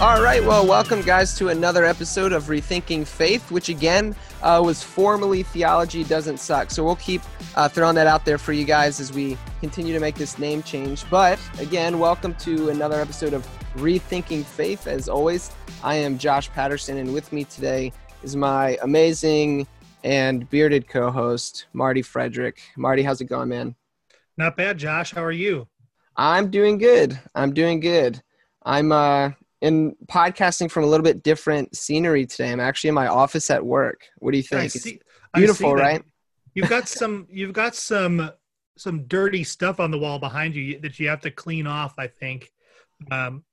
[0.00, 4.82] All right, well, welcome, guys, to another episode of Rethinking Faith, which again uh, was
[4.82, 6.70] formerly Theology Doesn't Suck.
[6.70, 7.20] So we'll keep
[7.54, 10.62] uh, throwing that out there for you guys as we continue to make this name
[10.62, 11.04] change.
[11.10, 14.86] But again, welcome to another episode of Rethinking Faith.
[14.86, 15.50] As always,
[15.84, 17.92] I am Josh Patterson, and with me today
[18.22, 19.66] is my amazing
[20.02, 22.62] and bearded co host, Marty Frederick.
[22.74, 23.74] Marty, how's it going, man?
[24.38, 25.12] Not bad, Josh.
[25.12, 25.68] How are you?
[26.16, 27.20] I'm doing good.
[27.34, 28.22] I'm doing good.
[28.62, 32.50] I'm uh in podcasting from a little bit different scenery today.
[32.50, 34.06] I'm actually in my office at work.
[34.18, 34.70] What do you think?
[34.72, 35.00] See,
[35.34, 36.02] beautiful, right?
[36.54, 37.26] You've got some.
[37.30, 38.30] You've got some
[38.76, 41.94] some dirty stuff on the wall behind you that you have to clean off.
[41.98, 42.50] I think.
[43.10, 43.44] Um,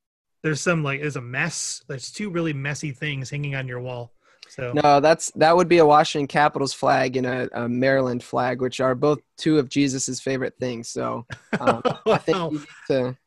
[0.43, 1.83] there's some like there's a mess.
[1.87, 4.13] There's two really messy things hanging on your wall.
[4.49, 8.61] So no, that's that would be a Washington Capitals flag and a, a Maryland flag,
[8.61, 10.89] which are both two of Jesus's favorite things.
[10.89, 11.25] So
[11.59, 11.99] um, wow.
[12.07, 13.17] I think you need to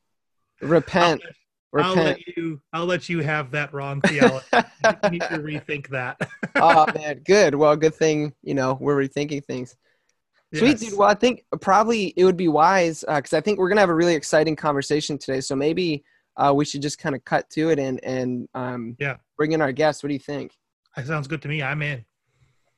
[0.62, 1.22] repent.
[1.78, 2.60] I'll let you.
[2.72, 4.46] I'll let you have that wrong theology.
[4.52, 6.20] you need to rethink that.
[6.56, 7.54] oh man, good.
[7.54, 9.76] Well, good thing you know we're rethinking things.
[10.52, 10.98] Sweet dude.
[10.98, 13.90] Well, I think probably it would be wise because uh, I think we're gonna have
[13.90, 15.40] a really exciting conversation today.
[15.40, 16.02] So maybe
[16.36, 19.62] uh, we should just kind of cut to it and and um, yeah, bring in
[19.62, 20.02] our guests.
[20.02, 20.56] What do you think?
[20.96, 21.62] That sounds good to me.
[21.62, 22.04] I'm in.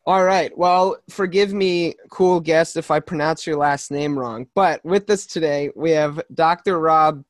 [0.05, 0.57] All right.
[0.59, 4.49] Well, forgive me, cool guest, if I pronounce your last name wrong.
[4.53, 6.81] But with us today, we have Dr.
[6.81, 7.25] Rob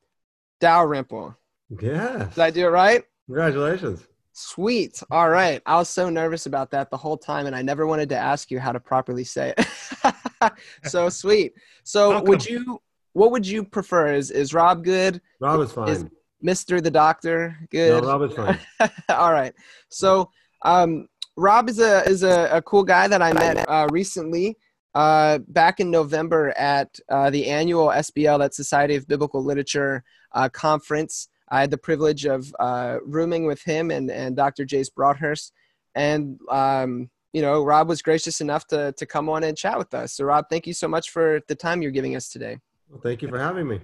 [0.59, 1.37] Dalrymple.
[1.81, 2.29] Yeah.
[2.33, 3.03] Did I do it right?
[3.27, 4.05] Congratulations.
[4.33, 5.01] Sweet.
[5.11, 5.61] All right.
[5.65, 8.49] I was so nervous about that the whole time, and I never wanted to ask
[8.49, 10.51] you how to properly say it.
[10.85, 11.53] so sweet.
[11.83, 12.29] So, Welcome.
[12.29, 12.81] would you?
[13.13, 14.13] What would you prefer?
[14.13, 15.21] Is is Rob good?
[15.39, 15.89] Rob is fine.
[15.89, 16.05] Is
[16.41, 18.03] Mister the Doctor good?
[18.03, 18.59] No, Rob is fine.
[19.09, 19.53] All right.
[19.89, 20.31] So,
[20.63, 21.07] um,
[21.37, 24.57] Rob is a is a, a cool guy that I met uh, recently.
[24.95, 30.03] Uh, back in November at uh, the annual SBL, that Society of Biblical Literature
[30.33, 31.29] uh, conference.
[31.53, 34.65] I had the privilege of uh, rooming with him and, and Dr.
[34.65, 35.53] Jace Broadhurst.
[35.93, 39.93] And, um, you know, Rob was gracious enough to, to come on and chat with
[39.93, 40.15] us.
[40.15, 42.57] So, Rob, thank you so much for the time you're giving us today.
[42.89, 43.81] Well, thank you for having me.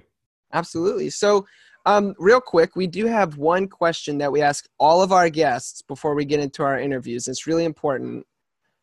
[0.51, 1.11] Absolutely.
[1.11, 1.45] So,
[1.85, 5.83] um, real quick, we do have one question that we ask all of our guests
[5.83, 7.27] before we get into our interviews.
[7.27, 8.25] It's really important.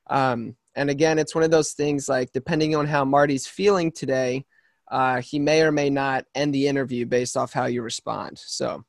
[0.06, 4.44] Um, and again, it's one of those things like depending on how Marty's feeling today,
[4.88, 8.38] uh, he may or may not end the interview based off how you respond.
[8.38, 8.84] So,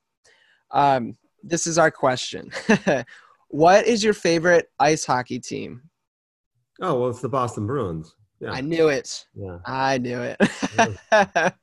[0.71, 2.51] um, this is our question
[3.49, 5.83] What is your favorite ice hockey team?
[6.81, 8.13] Oh, well, it's the Boston Bruins.
[8.39, 8.51] Yeah.
[8.51, 9.25] I knew it.
[9.33, 9.59] Yeah.
[9.65, 10.37] I knew it.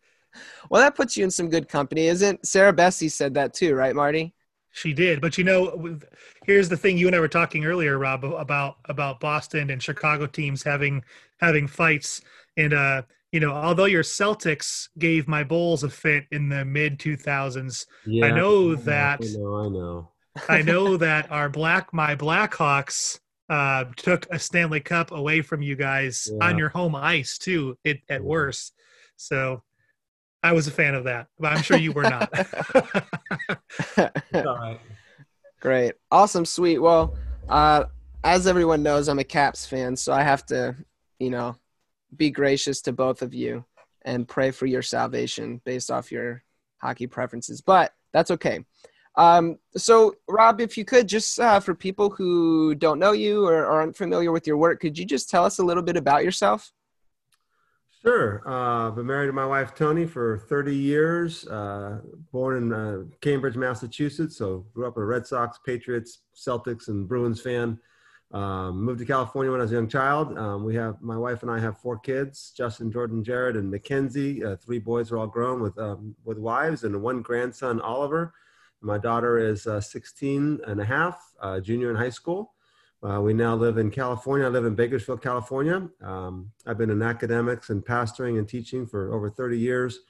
[0.71, 3.95] well, that puts you in some good company, isn't Sarah Bessey said that too, right,
[3.95, 4.35] Marty?
[4.73, 5.99] She did, but you know,
[6.47, 6.99] here's the thing.
[6.99, 11.05] You and I were talking earlier, Rob, about about Boston and Chicago teams having
[11.39, 12.23] having fights,
[12.57, 13.03] and uh,
[13.35, 18.27] you know, although your Celtics gave my Bulls a fit in the mid 2000s, yeah,
[18.27, 20.09] I know that I know, I know.
[20.49, 23.19] I know that our black my Blackhawks
[23.51, 26.47] uh, took a Stanley Cup away from you guys yeah.
[26.47, 27.77] on your home ice too.
[27.83, 28.27] It at yeah.
[28.29, 28.73] worst.
[29.17, 29.65] So
[30.45, 32.33] I was a fan of that, but I'm sure you were not.
[33.99, 34.79] all right.
[35.61, 35.95] Great.
[36.13, 36.45] Awesome.
[36.45, 36.79] Sweet.
[36.79, 37.17] Well,
[37.49, 37.87] uh,
[38.23, 40.77] as everyone knows, I'm a Caps fan, so I have to,
[41.19, 41.57] you know,
[42.17, 43.65] be gracious to both of you
[44.03, 46.43] and pray for your salvation based off your
[46.79, 47.61] hockey preferences.
[47.61, 48.65] But that's okay.
[49.17, 53.65] Um, so, Rob, if you could just uh, for people who don't know you or,
[53.65, 56.73] aren't familiar with your work, could you just tell us a little bit about yourself?
[58.03, 58.43] Sure.
[58.47, 61.47] Uh, I've been married to my wife Tony for 30 years.
[61.47, 62.01] Uh,
[62.33, 64.37] born in uh, Cambridge, Massachusetts.
[64.37, 67.79] So grew up a Red Sox, Patriots, Celtics, and Bruins fan.
[68.33, 70.37] Um, moved to California when I was a young child.
[70.37, 74.45] Um, we have my wife and I have four kids: Justin, Jordan, Jared, and Mackenzie.
[74.45, 78.35] Uh, three boys are all grown with um, with wives, and one grandson, Oliver.
[78.81, 82.53] My daughter is uh, 16 and a half, uh, junior in high school.
[83.03, 84.47] Uh, we now live in California.
[84.47, 85.89] I live in Bakersfield, California.
[86.03, 90.01] Um, I've been in academics and pastoring and teaching for over 30 years.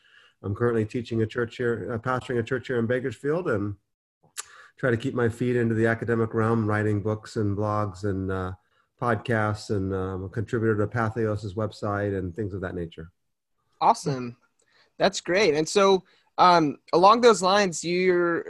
[0.43, 3.75] I'm currently teaching a church here, uh, pastoring a church here in Bakersfield, and
[4.79, 8.53] try to keep my feet into the academic realm, writing books and blogs and uh,
[9.00, 13.11] podcasts, and um, a contributor to Patheos' website and things of that nature.
[13.81, 14.37] Awesome,
[14.99, 15.55] that's great.
[15.55, 16.03] And so,
[16.38, 18.44] um, along those lines, you're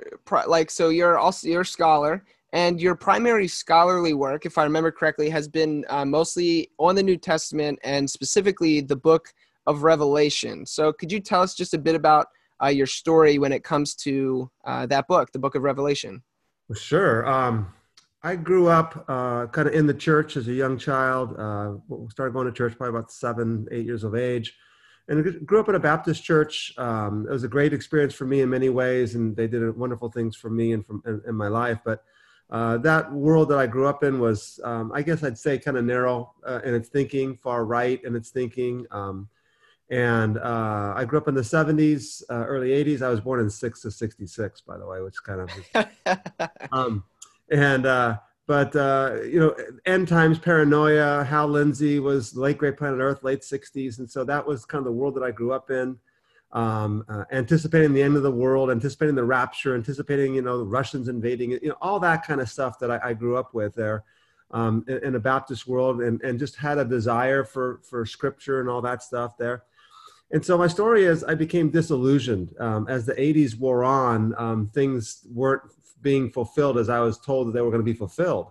[0.46, 2.24] like, so you're also you're a scholar
[2.54, 7.02] and your primary scholarly work, if I remember correctly, has been uh, mostly on the
[7.02, 9.34] New Testament and specifically the book
[9.66, 10.64] of Revelation.
[10.64, 12.28] So, could you tell us just a bit about
[12.62, 16.22] uh, your story when it comes to uh, that book, the book of Revelation?
[16.74, 17.26] Sure.
[17.28, 17.72] Um,
[18.22, 21.34] I grew up uh, kind of in the church as a young child.
[21.38, 21.74] Uh,
[22.08, 24.54] started going to church probably about seven, eight years of age
[25.08, 26.72] and grew up in a Baptist church.
[26.78, 30.10] Um, it was a great experience for me in many ways, and they did wonderful
[30.10, 31.78] things for me and from in, in my life.
[31.84, 32.04] But
[32.50, 35.76] uh, that world that I grew up in was, um, I guess I'd say, kind
[35.76, 38.86] of narrow uh, in its thinking, far right in its thinking.
[39.90, 43.02] And uh, I grew up in the 70s, uh, early 80s.
[43.02, 46.18] I was born in 6 of 66, by the way, which kind of.
[46.72, 47.04] um,
[47.50, 49.54] and, uh, but, uh, you know,
[49.86, 53.98] end times paranoia, Hal Lindsey was late Great Planet Earth, late 60s.
[53.98, 55.98] And so that was kind of the world that I grew up in
[56.54, 60.64] um, uh, anticipating the end of the world, anticipating the rapture, anticipating you know the
[60.64, 63.74] Russians invading you know all that kind of stuff that I, I grew up with
[63.74, 64.04] there
[64.52, 68.60] um, in, in, a Baptist world, and, and just had a desire for for Scripture
[68.60, 69.64] and all that stuff there.
[70.32, 74.34] And so my story is I became disillusioned um, as the 80s wore on.
[74.36, 75.62] Um, things weren't
[76.02, 78.50] being fulfilled as I was told that they were going to be fulfilled.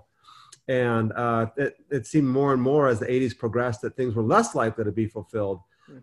[0.67, 4.23] And uh, it, it seemed more and more as the 80s progressed that things were
[4.23, 5.59] less likely to be fulfilled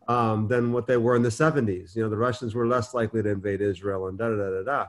[0.08, 1.96] um, than what they were in the 70s.
[1.96, 4.62] You know, the Russians were less likely to invade Israel and da da da da
[4.62, 4.86] da.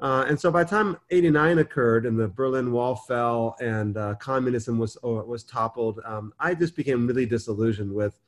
[0.00, 4.14] Uh, and so by the time 89 occurred and the Berlin Wall fell and uh,
[4.16, 8.18] communism was, uh, was toppled, um, I just became really disillusioned with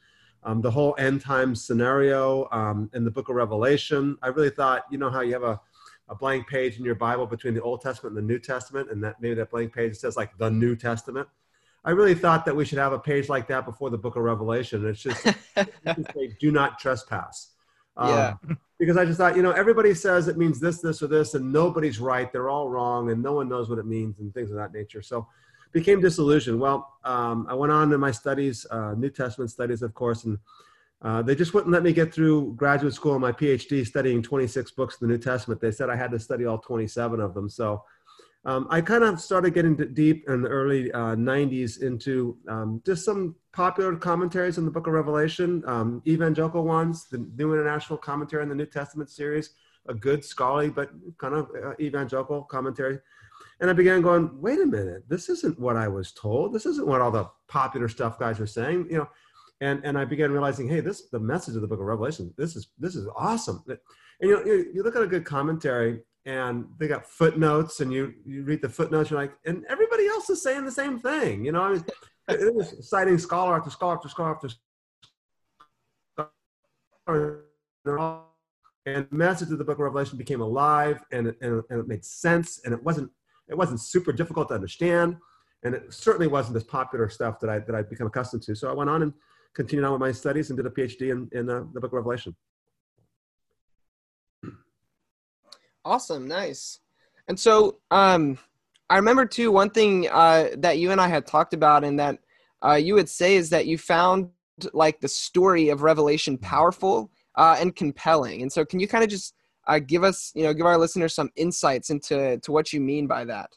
[0.42, 4.16] um, the whole end times scenario um, in the book of Revelation.
[4.22, 5.60] I really thought, you know, how you have a,
[6.08, 9.02] a blank page in your Bible between the Old Testament and the New Testament, and
[9.02, 11.28] that maybe that blank page says like the New Testament.
[11.84, 14.22] I really thought that we should have a page like that before the book of
[14.22, 14.84] Revelation.
[14.86, 15.22] It's just
[15.54, 17.52] say, do not trespass.
[17.96, 18.34] Um, yeah.
[18.78, 21.52] Because I just thought, you know, everybody says it means this, this, or this, and
[21.52, 22.30] nobody's right.
[22.30, 25.00] They're all wrong, and no one knows what it means, and things of that nature.
[25.00, 25.28] So,
[25.76, 26.58] became disillusioned.
[26.58, 30.38] Well, um, I went on in my studies, uh, New Testament studies, of course, and
[31.02, 34.70] uh, they just wouldn't let me get through graduate school and my PhD studying 26
[34.70, 35.60] books of the New Testament.
[35.60, 37.50] They said I had to study all 27 of them.
[37.50, 37.84] So
[38.46, 43.04] um, I kind of started getting deep in the early uh, 90s into um, just
[43.04, 48.42] some popular commentaries on the book of Revelation, um, evangelical ones, the New International Commentary
[48.42, 49.50] on the New Testament series,
[49.88, 50.88] a good scholarly but
[51.18, 52.98] kind of uh, evangelical commentary.
[53.60, 56.52] And I began going, wait a minute, this isn't what I was told.
[56.52, 59.08] This isn't what all the popular stuff guys are saying, you know.
[59.62, 62.34] And, and I began realizing, hey, this the message of the book of Revelation.
[62.36, 63.64] This is this is awesome.
[63.66, 63.78] And
[64.20, 68.12] you know, you, you look at a good commentary, and they got footnotes and you
[68.24, 71.52] you read the footnotes you're like and everybody else is saying the same thing you
[71.52, 71.84] know I mean,
[72.28, 74.48] it was citing scholar after scholar after scholar after
[77.06, 78.22] scholar
[78.86, 82.04] and the message of the book of revelation became alive and and, and it made
[82.04, 83.10] sense and it wasn't
[83.48, 85.16] it wasn't super difficult to understand
[85.64, 88.70] and it certainly wasn't this popular stuff that i that i'd become accustomed to so
[88.70, 89.12] i went on and
[89.54, 91.94] continued on with my studies and did a phd in, in uh, the book of
[91.94, 92.34] revelation
[95.86, 96.80] Awesome, nice.
[97.28, 98.38] And so, um,
[98.90, 102.18] I remember too one thing uh, that you and I had talked about, and that
[102.60, 104.30] uh, you would say is that you found
[104.72, 108.42] like the story of Revelation powerful uh, and compelling.
[108.42, 109.34] And so, can you kind of just
[109.66, 113.06] uh, give us, you know, give our listeners some insights into to what you mean
[113.06, 113.50] by that?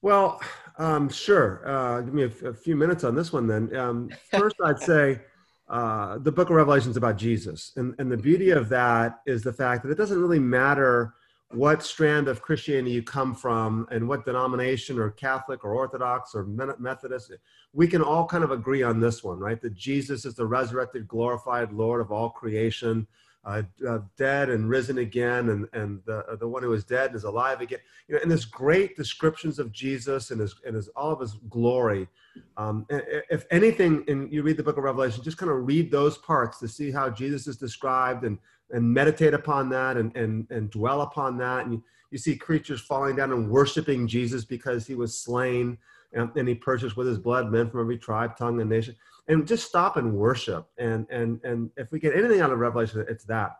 [0.00, 0.40] Well,
[0.78, 1.62] um, sure.
[1.66, 3.74] Uh, give me a, a, few minutes on this one then.
[3.76, 5.20] Um, first, I'd say
[5.68, 7.72] uh, the book of Revelation is about Jesus.
[7.76, 11.14] And, and the beauty of that is the fact that it doesn't really matter
[11.50, 16.44] what strand of Christianity you come from and what denomination or Catholic or Orthodox or
[16.44, 17.32] Methodist,
[17.72, 19.60] we can all kind of agree on this one, right?
[19.62, 23.06] That Jesus is the resurrected, glorified Lord of all creation.
[23.48, 27.14] Uh, uh, dead and risen again, and and the uh, the one who is dead
[27.14, 27.78] is alive again.
[28.06, 31.32] You know, and there's great descriptions of Jesus and his and his all of his
[31.48, 32.08] glory.
[32.58, 36.18] Um, if anything, and you read the book of Revelation, just kind of read those
[36.18, 38.36] parts to see how Jesus is described and
[38.70, 41.64] and meditate upon that and and and dwell upon that.
[41.64, 45.78] And you, you see creatures falling down and worshiping Jesus because he was slain
[46.12, 48.94] and, and he purchased with his blood men from every tribe, tongue, and nation
[49.28, 50.66] and just stop and worship.
[50.78, 53.56] And and and if we get anything out of Revelation, it's that.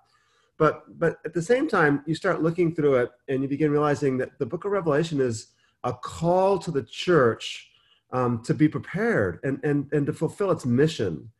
[0.56, 4.18] But but at the same time, you start looking through it and you begin realizing
[4.18, 5.48] that the book of Revelation is
[5.84, 7.70] a call to the church
[8.12, 11.30] um, to be prepared and and and to fulfill its mission.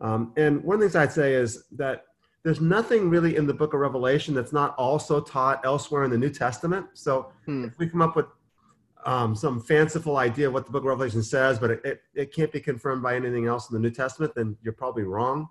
[0.00, 2.04] Um, and one of the things I'd say is that
[2.44, 6.18] there's nothing really in the book of Revelation that's not also taught elsewhere in the
[6.18, 6.86] New Testament.
[6.94, 7.64] So hmm.
[7.64, 8.26] if we come up with
[9.08, 12.34] um, some fanciful idea of what the book of Revelation says, but it, it, it,
[12.34, 15.48] can't be confirmed by anything else in the New Testament, then you're probably wrong.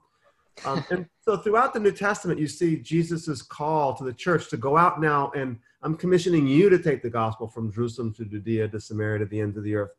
[0.64, 4.58] Um, and so throughout the New Testament, you see Jesus's call to the church to
[4.58, 8.68] go out now and I'm commissioning you to take the gospel from Jerusalem to Judea
[8.68, 9.96] to Samaria to the ends of the earth.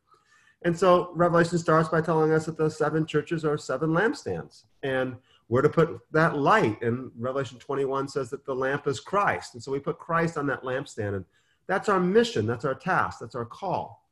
[0.63, 5.17] And so Revelation starts by telling us that the seven churches are seven lampstands and
[5.49, 6.81] we're to put that light.
[6.83, 9.55] And Revelation 21 says that the lamp is Christ.
[9.55, 11.17] And so we put Christ on that lampstand.
[11.17, 11.25] And
[11.69, 14.03] that's our mission, that's our task, that's our call.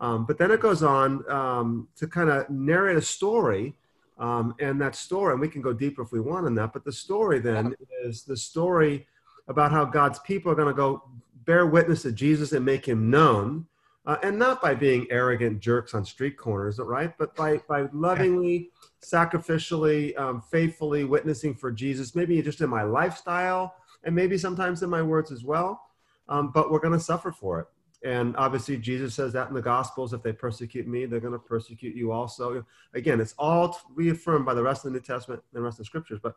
[0.00, 3.74] Um, but then it goes on um, to kind of narrate a story.
[4.18, 6.84] Um, and that story, and we can go deeper if we want on that, but
[6.84, 9.06] the story then is the story
[9.48, 11.02] about how God's people are going to go
[11.44, 13.66] bear witness to Jesus and make him known.
[14.04, 17.16] Uh, and not by being arrogant jerks on street corners, right?
[17.18, 23.76] But by, by lovingly, sacrificially, um, faithfully witnessing for Jesus, maybe just in my lifestyle
[24.02, 25.80] and maybe sometimes in my words as well
[26.28, 27.66] um, but we're going to suffer for it.
[28.04, 31.38] And obviously, Jesus says that in the Gospels if they persecute me, they're going to
[31.38, 32.64] persecute you also.
[32.94, 35.78] Again, it's all reaffirmed by the rest of the New Testament and the rest of
[35.78, 36.18] the scriptures.
[36.20, 36.34] But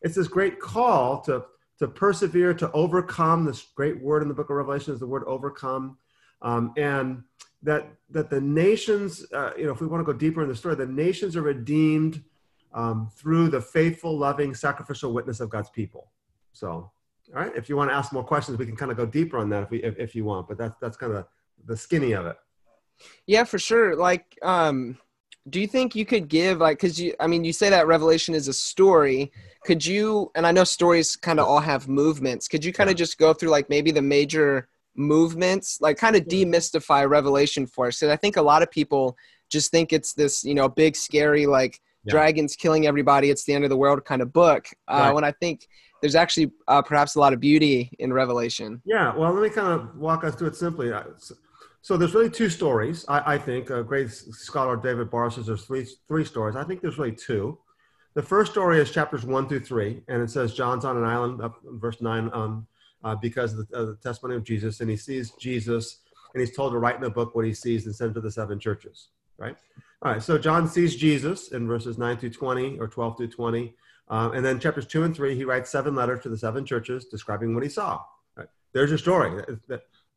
[0.00, 1.44] it's this great call to,
[1.80, 3.44] to persevere, to overcome.
[3.44, 5.98] This great word in the book of Revelation is the word overcome.
[6.40, 7.22] Um, and
[7.62, 10.56] that, that the nations, uh, you know, if we want to go deeper in the
[10.56, 12.22] story, the nations are redeemed
[12.72, 16.10] um, through the faithful, loving, sacrificial witness of God's people.
[16.52, 16.90] So
[17.34, 17.52] all right.
[17.56, 19.62] If you want to ask more questions, we can kind of go deeper on that
[19.64, 20.48] if we if, if you want.
[20.48, 21.26] But that's that's kind of
[21.64, 22.36] the skinny of it.
[23.26, 23.96] Yeah, for sure.
[23.96, 24.98] Like, um,
[25.48, 28.34] do you think you could give like because you I mean you say that Revelation
[28.34, 29.32] is a story.
[29.64, 32.48] Could you and I know stories kind of all have movements.
[32.48, 33.04] Could you kind of yeah.
[33.04, 37.98] just go through like maybe the major movements, like kind of demystify Revelation for us?
[37.98, 39.16] Because I think a lot of people
[39.50, 42.12] just think it's this you know big scary like yeah.
[42.12, 43.30] dragons killing everybody.
[43.30, 44.68] It's the end of the world kind of book.
[44.86, 45.14] Uh, right.
[45.14, 45.66] When I think
[46.02, 48.82] there's actually uh, perhaps a lot of beauty in Revelation.
[48.84, 50.92] Yeah, well, let me kind of walk us through it simply.
[51.80, 53.70] So there's really two stories, I, I think.
[53.70, 56.56] A great scholar, David Barr, says there's three, three stories.
[56.56, 57.56] I think there's really two.
[58.14, 61.40] The first story is chapters one through three, and it says John's on an island,
[61.40, 62.66] up verse nine, um,
[63.04, 66.00] uh, because of the, uh, the, testimony of Jesus, and he sees Jesus,
[66.34, 68.30] and he's told to write in a book what he sees and send to the
[68.30, 69.56] seven churches, right?
[70.02, 73.74] All right, so John sees Jesus in verses 9 through 20 or 12 through 20.
[74.08, 77.06] Um, and then chapters two and three, he writes seven letters to the seven churches
[77.06, 78.00] describing what he saw.
[78.36, 78.48] Right?
[78.72, 79.42] There's your story.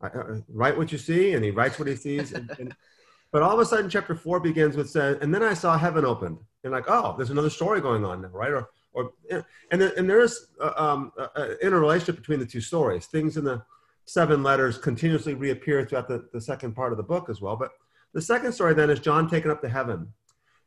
[0.02, 2.32] Uh, write what you see, and he writes what he sees.
[2.32, 2.76] And, and,
[3.32, 6.04] but all of a sudden, chapter four begins with says, and then I saw heaven
[6.04, 6.38] opened.
[6.64, 8.50] And like, oh, there's another story going on now, right?
[8.50, 13.06] Or, or and and there is uh, um, uh, interrelationship between the two stories.
[13.06, 13.62] Things in the
[14.06, 17.56] seven letters continuously reappear throughout the, the second part of the book as well.
[17.56, 17.72] But
[18.14, 20.12] the second story then is John taken up to heaven.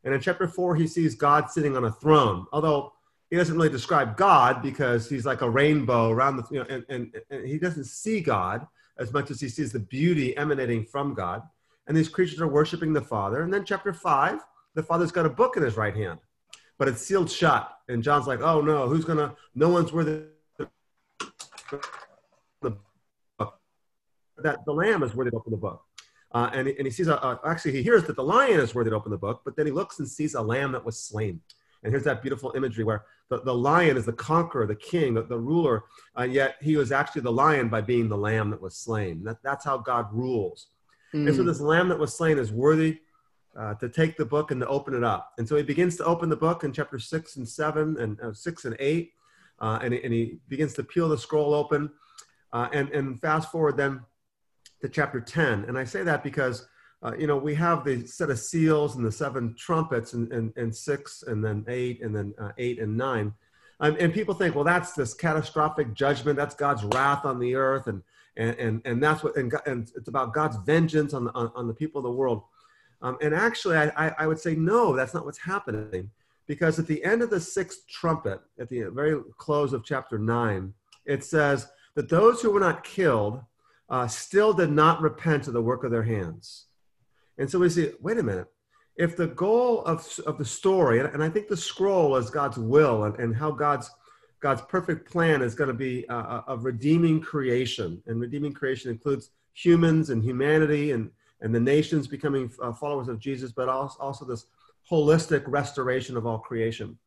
[0.04, 2.46] And in chapter four, he sees God sitting on a throne.
[2.52, 2.92] Although
[3.30, 6.84] he doesn't really describe God because he's like a rainbow around the, you know, and,
[6.88, 8.66] and, and he doesn't see God
[8.98, 11.42] as much as he sees the beauty emanating from God.
[11.86, 13.42] And these creatures are worshiping the Father.
[13.42, 14.40] And then chapter five,
[14.74, 16.18] the Father's got a book in his right hand,
[16.76, 17.72] but it's sealed shut.
[17.88, 20.22] And John's like, oh no, who's gonna, no one's worthy
[20.58, 20.68] the
[23.38, 23.60] book.
[24.38, 25.84] That the Lamb is worthy to open the book.
[26.32, 28.90] Uh, and, and he sees, a, a, actually, he hears that the lion is worthy
[28.90, 31.40] to open the book, but then he looks and sees a lamb that was slain.
[31.82, 35.22] And here's that beautiful imagery where the, the lion is the conqueror, the king, the,
[35.22, 35.84] the ruler,
[36.16, 39.22] and yet he was actually the lion by being the lamb that was slain.
[39.24, 40.66] That, that's how God rules.
[41.14, 41.28] Mm.
[41.28, 41.48] And so hmm.
[41.48, 42.98] this lamb that was slain is worthy
[43.58, 45.32] uh, to take the book and to open it up.
[45.38, 48.32] And so he begins to open the book in chapter six and seven and uh,
[48.32, 49.12] six and eight.
[49.60, 51.90] Uh, and, and he begins to peel the scroll open.
[52.52, 54.00] Uh, and, and fast forward then
[54.80, 55.66] to chapter 10.
[55.66, 56.66] And I say that because
[57.02, 60.52] uh, you know, we have the set of seals and the seven trumpets and, and,
[60.56, 63.32] and six and then eight and then uh, eight and nine.
[63.80, 66.36] Um, and people think, well, that's this catastrophic judgment.
[66.36, 67.86] That's God's wrath on the earth.
[67.86, 68.02] And,
[68.36, 71.66] and, and, and that's what, and, and it's about God's vengeance on the, on, on
[71.66, 72.42] the people of the world.
[73.00, 76.10] Um, and actually, I, I, I would say, no, that's not what's happening
[76.46, 80.74] because at the end of the sixth trumpet, at the very close of chapter 9,
[81.06, 83.40] it says that those who were not killed
[83.88, 86.66] uh, still did not repent of the work of their hands.
[87.40, 88.48] And so we see, wait a minute,
[88.96, 92.58] if the goal of, of the story, and, and I think the scroll is God's
[92.58, 93.90] will and, and how God's
[94.40, 98.90] God's perfect plan is going to be uh, uh, of redeeming creation, and redeeming creation
[98.90, 101.10] includes humans and humanity and
[101.42, 104.46] and the nations becoming uh, followers of Jesus, but also, also this
[104.90, 106.98] holistic restoration of all creation.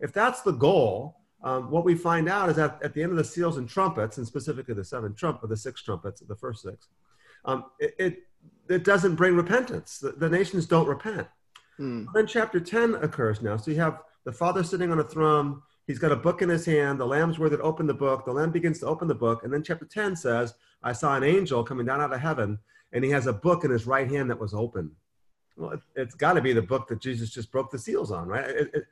[0.00, 3.18] If that's the goal, um, what we find out is that at the end of
[3.18, 6.88] the seals and trumpets, and specifically the seven trumpet, the six trumpets, the first six,
[7.44, 8.22] um, it, it,
[8.68, 9.98] it doesn't bring repentance.
[9.98, 11.28] The, the nations don't repent.
[11.76, 12.06] Hmm.
[12.14, 13.56] Then chapter 10 occurs now.
[13.56, 15.62] So you have the Father sitting on a throne.
[15.86, 16.98] He's got a book in his hand.
[16.98, 18.24] The Lamb's word that opened the book.
[18.24, 19.44] The Lamb begins to open the book.
[19.44, 22.58] And then chapter 10 says, I saw an angel coming down out of heaven,
[22.92, 24.90] and he has a book in his right hand that was open.
[25.56, 28.26] Well, it, has got to be the book that Jesus just broke the seals on,
[28.26, 28.48] right?
[28.48, 28.84] It, it,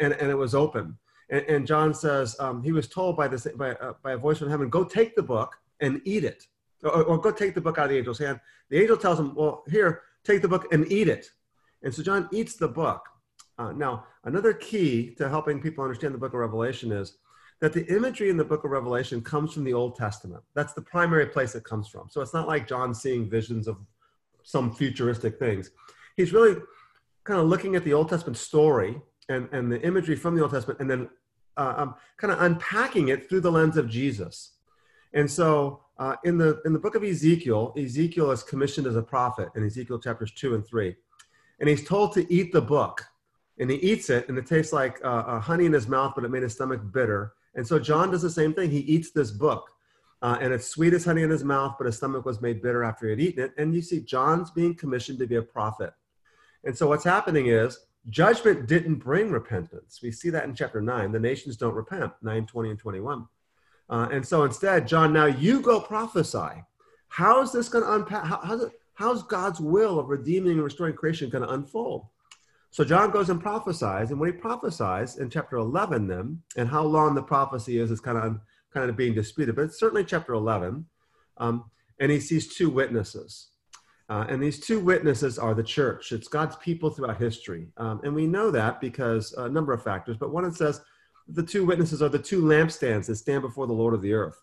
[0.00, 0.98] and, and it was open.
[1.30, 4.38] And, and John says um, he was told by, this, by, uh, by a voice
[4.38, 6.46] from heaven, go take the book and eat it.
[6.82, 8.40] Or, or, go take the book out of the angel's hand.
[8.70, 11.30] The angel tells him, well, here, take the book and eat it.
[11.82, 13.02] And so John eats the book.
[13.58, 17.18] Uh, now, another key to helping people understand the book of Revelation is
[17.60, 20.42] that the imagery in the book of Revelation comes from the Old Testament.
[20.54, 22.08] That's the primary place it comes from.
[22.08, 23.78] So it's not like John seeing visions of
[24.42, 25.70] some futuristic things.
[26.16, 26.56] He's really
[27.24, 30.52] kind of looking at the Old Testament story and, and the imagery from the Old
[30.52, 31.10] Testament and then
[31.56, 34.52] uh, um, kind of unpacking it through the lens of Jesus.
[35.12, 39.02] And so uh, in, the, in the book of Ezekiel, Ezekiel is commissioned as a
[39.02, 40.94] prophet in Ezekiel chapters 2 and 3.
[41.58, 43.04] And he's told to eat the book.
[43.58, 46.24] And he eats it, and it tastes like uh, uh honey in his mouth, but
[46.24, 47.34] it made his stomach bitter.
[47.54, 48.70] And so John does the same thing.
[48.70, 49.70] He eats this book.
[50.22, 52.84] Uh, and it's sweet as honey in his mouth, but his stomach was made bitter
[52.84, 53.52] after he had eaten it.
[53.58, 55.92] And you see, John's being commissioned to be a prophet.
[56.64, 60.00] And so what's happening is judgment didn't bring repentance.
[60.02, 61.12] We see that in chapter 9.
[61.12, 63.26] The nations don't repent, 9, 20, and 21.
[63.90, 66.64] Uh, and so instead, John, now you go prophesy.
[67.08, 68.24] How is this going to unpack?
[68.24, 72.06] How, how's, it, how's God's will of redeeming and restoring creation going to unfold?
[72.70, 76.84] So John goes and prophesies, and when he prophesies in chapter 11, then, and how
[76.84, 78.38] long the prophecy is is kind of
[78.72, 80.86] kind of being disputed, but it's certainly chapter 11,
[81.38, 81.64] um,
[81.98, 83.48] and he sees two witnesses.
[84.08, 86.12] Uh, and these two witnesses are the church.
[86.12, 87.68] It's God's people throughout history.
[87.76, 90.16] Um, and we know that because a number of factors.
[90.16, 90.80] But one, it says
[91.32, 94.42] the two witnesses are the two lampstands that stand before the Lord of the earth.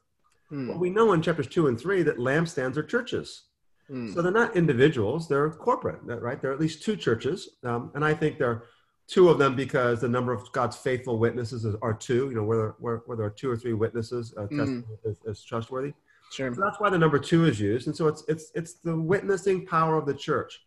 [0.49, 0.69] Hmm.
[0.69, 3.43] Well, we know in chapters two and three that lampstands are churches.
[3.87, 4.11] Hmm.
[4.11, 6.41] So they're not individuals, they're corporate, right?
[6.41, 7.57] There are at least two churches.
[7.63, 8.63] Um, and I think there are
[9.07, 12.43] two of them because the number of God's faithful witnesses is, are two, you know,
[12.43, 14.81] where, where, where there are two or three witnesses, uh, hmm.
[15.05, 15.93] is, is trustworthy.
[16.31, 16.53] Sure.
[16.53, 17.87] So that's why the number two is used.
[17.87, 20.61] And so it's, it's, it's the witnessing power of the church.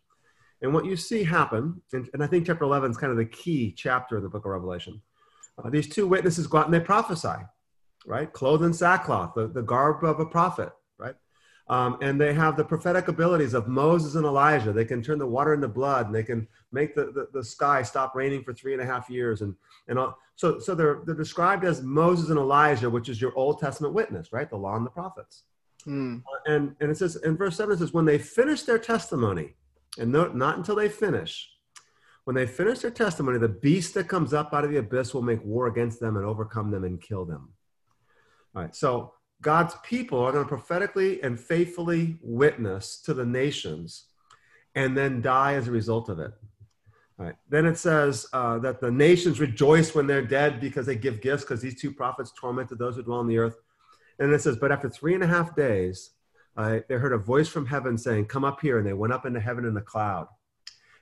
[0.63, 3.25] And what you see happen, and, and I think chapter 11 is kind of the
[3.25, 5.01] key chapter of the book of Revelation.
[5.63, 7.43] Uh, these two witnesses go out and they prophesy,
[8.05, 8.31] right?
[8.31, 11.15] Clothed in sackcloth, the, the garb of a prophet, right?
[11.67, 14.73] Um, and they have the prophetic abilities of Moses and Elijah.
[14.73, 17.81] They can turn the water into blood, and they can make the, the, the sky
[17.83, 19.41] stop raining for three and a half years.
[19.41, 19.55] And,
[19.87, 20.17] and all.
[20.35, 24.33] so, so they're, they're described as Moses and Elijah, which is your Old Testament witness,
[24.33, 24.49] right?
[24.49, 25.43] The law and the prophets.
[25.85, 26.21] Mm.
[26.21, 29.55] Uh, and, and it says in verse 7, it says, when they finish their testimony,
[29.97, 31.50] and no, not until they finish,
[32.25, 35.21] when they finish their testimony, the beast that comes up out of the abyss will
[35.21, 37.49] make war against them and overcome them and kill them.
[38.55, 44.05] All right, so God's people are going to prophetically and faithfully witness to the nations
[44.75, 46.31] and then die as a result of it.
[47.19, 47.35] All right.
[47.49, 51.43] Then it says uh, that the nations rejoice when they're dead because they give gifts
[51.43, 53.57] because these two prophets tormented those who dwell on the earth.
[54.19, 56.11] And it says, but after three and a half days,
[56.57, 58.77] uh, they heard a voice from heaven saying, Come up here.
[58.77, 60.27] And they went up into heaven in a cloud.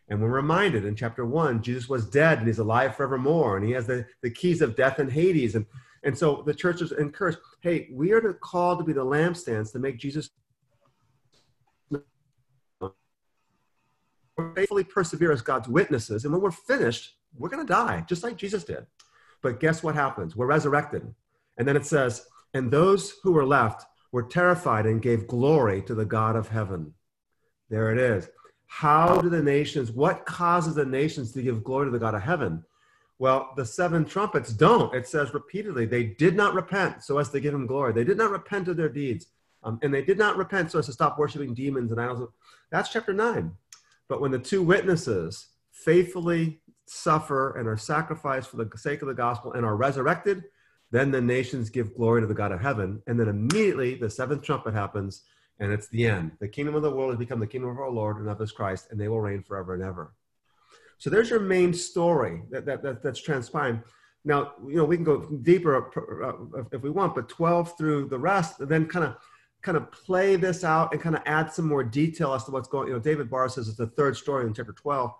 [0.10, 3.58] And we're reminded in chapter one, Jesus was dead and he's alive forevermore.
[3.58, 5.56] And he has the, the keys of death and Hades.
[5.56, 5.66] And,
[6.04, 9.80] and so the church is encouraged hey, we are called to be the lampstands to
[9.80, 10.30] make Jesus
[14.56, 16.24] faithfully persevere as God's witnesses.
[16.24, 18.86] And when we're finished, we're going to die, just like Jesus did.
[19.42, 20.36] But guess what happens?
[20.36, 21.14] We're resurrected.
[21.58, 25.94] And then it says, and those who were left were terrified and gave glory to
[25.94, 26.94] the God of heaven.
[27.70, 28.30] There it is.
[28.72, 32.22] How do the nations, what causes the nations to give glory to the God of
[32.22, 32.64] heaven?
[33.18, 34.94] Well, the seven trumpets don't.
[34.94, 37.94] It says repeatedly, they did not repent so as to give him glory.
[37.94, 39.26] They did not repent of their deeds.
[39.64, 42.30] Um, and they did not repent so as to stop worshiping demons and idols.
[42.72, 43.52] That's chapter 9.
[44.08, 49.14] But when the two witnesses faithfully suffer and are sacrificed for the sake of the
[49.16, 50.44] gospel and are resurrected,
[50.92, 53.02] then the nations give glory to the God of heaven.
[53.08, 55.24] And then immediately the seventh trumpet happens,
[55.60, 56.32] and it's the end.
[56.40, 58.52] The kingdom of the world has become the kingdom of our Lord and of his
[58.52, 60.14] Christ, and they will reign forever and ever.
[60.98, 63.82] So there's your main story that, that, that that's transpiring.
[64.26, 68.20] Now, you know, we can go deeper uh, if we want, but 12 through the
[68.20, 69.16] rest, then kind of
[69.62, 72.68] kind of play this out and kind of add some more detail as to what's
[72.68, 72.88] going.
[72.88, 75.12] You know, David Barr says it's the third story in chapter 12.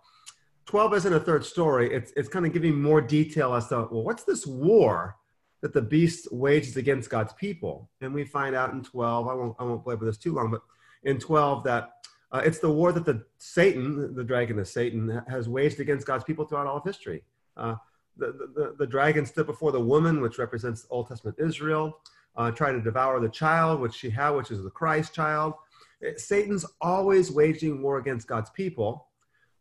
[0.66, 1.94] 12 isn't a third story.
[1.94, 5.16] It's it's kind of giving more detail as to well, what's this war
[5.62, 7.90] that the beast wages against God's people?
[8.02, 9.28] And we find out in 12.
[9.28, 10.62] I won't I won't belabor this too long, but
[11.04, 11.92] in 12 that
[12.32, 16.24] uh, it's the war that the Satan, the dragon is Satan, has waged against God's
[16.24, 17.24] people throughout all of history.
[17.58, 17.76] Uh,
[18.18, 22.00] the, the, the dragon stood before the woman, which represents Old Testament Israel,
[22.36, 25.54] uh, trying to devour the child, which she had, which is the Christ child.
[26.02, 29.08] It, uh, Satan's always waging war against God's people,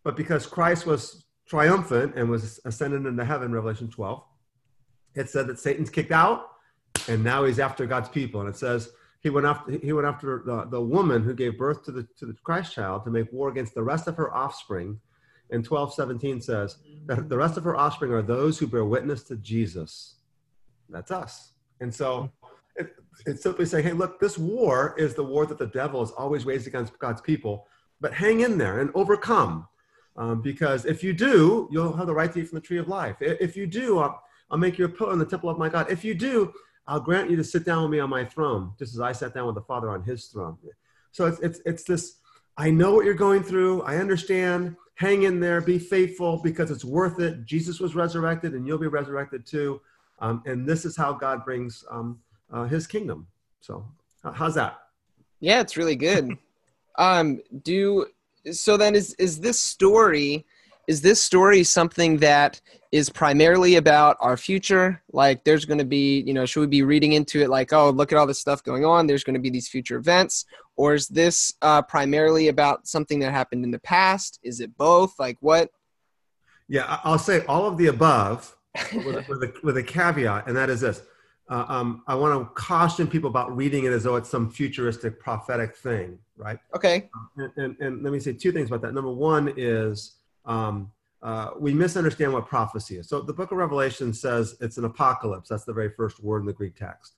[0.04, 4.22] but because Christ was triumphant and was ascended into heaven, Revelation 12,
[5.14, 6.48] it said that Satan's kicked out,
[7.08, 8.40] and now he's after God's people.
[8.40, 8.90] And it says
[9.20, 12.26] he went after he went after the, the woman who gave birth to the to
[12.26, 15.00] the Christ child to make war against the rest of her offspring
[15.50, 19.36] and 1217 says that the rest of her offspring are those who bear witness to
[19.36, 20.16] Jesus.
[20.90, 21.52] That's us.
[21.80, 22.30] And so
[22.76, 22.94] it,
[23.26, 26.44] it's simply saying, hey, look, this war is the war that the devil is always
[26.44, 27.66] waged against God's people,
[28.00, 29.66] but hang in there and overcome.
[30.16, 32.88] Um, because if you do, you'll have the right to eat from the tree of
[32.88, 33.16] life.
[33.20, 35.90] If you do, I'll, I'll make you a pillar in the temple of my God.
[35.90, 36.52] If you do,
[36.86, 39.34] I'll grant you to sit down with me on my throne, just as I sat
[39.34, 40.56] down with the Father on his throne.
[41.12, 42.16] So it's, it's, it's this
[42.56, 43.82] I know what you're going through.
[43.82, 47.44] I understand hang in there, be faithful because it's worth it.
[47.44, 49.80] Jesus was resurrected and you'll be resurrected too.
[50.18, 52.18] Um, and this is how God brings um,
[52.52, 53.28] uh, his kingdom.
[53.60, 53.86] So,
[54.34, 54.76] how's that?
[55.38, 56.36] Yeah, it's really good.
[56.96, 58.06] um, do
[58.50, 60.44] so then is is this story
[60.88, 65.02] is this story something that is primarily about our future?
[65.12, 67.90] Like there's going to be you know should we be reading into it like oh
[67.90, 70.46] look at all this stuff going on there's going to be these future events?
[70.76, 74.40] Or is this uh, primarily about something that happened in the past?
[74.42, 75.18] Is it both?
[75.18, 75.70] Like what?
[76.68, 78.56] Yeah i'll say all of the above
[78.94, 81.02] with, with, a, with a caveat and that is this.
[81.50, 85.18] Uh, um, i want to caution people about reading it as though it's some futuristic
[85.20, 86.58] prophetic thing right?
[86.74, 87.10] Okay.
[87.36, 88.94] And, and, and let me say two things about that.
[88.94, 90.90] Number one is um,
[91.22, 93.08] uh, we misunderstand what prophecy is.
[93.08, 95.48] So the book of Revelation says it's an apocalypse.
[95.48, 97.14] That's the very first word in the Greek text.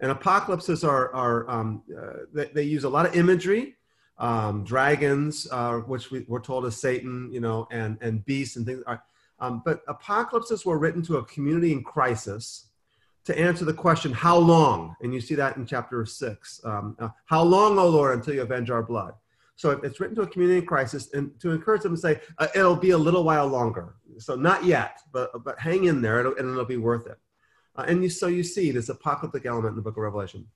[0.00, 3.76] And apocalypses are, are um, uh, they, they, use a lot of imagery,
[4.18, 8.66] um, dragons, uh, which we, are told is Satan, you know, and, and beasts and
[8.66, 8.82] things.
[8.86, 9.02] Are,
[9.38, 12.66] Um, but apocalypses were written to a community in crisis
[13.26, 14.94] to answer the question, how long?
[15.02, 16.60] And you see that in chapter six.
[16.64, 19.14] Um, uh, how long, O Lord, until you avenge our blood?
[19.56, 22.48] So it's written to a community in crisis and to encourage them to say, uh,
[22.54, 23.94] it'll be a little while longer.
[24.18, 27.18] So not yet, but, but hang in there it'll, and it'll be worth it.
[27.74, 30.46] Uh, and you, so you see this apocalyptic element in the book of Revelation.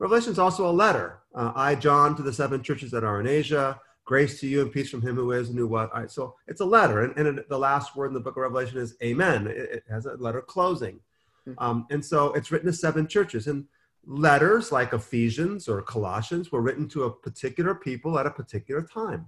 [0.00, 1.20] Revelation is also a letter.
[1.34, 4.72] Uh, I, John, to the seven churches that are in Asia, grace to you and
[4.72, 5.92] peace from him who is and who what.
[5.92, 7.04] All right, so it's a letter.
[7.04, 9.46] And, and the last word in the book of Revelation is amen.
[9.46, 10.98] It, it has a letter closing.
[11.44, 11.52] Hmm.
[11.58, 13.46] Um, and so it's written to seven churches.
[13.46, 13.66] And
[14.08, 19.26] letters like Ephesians or Colossians were written to a particular people at a particular time.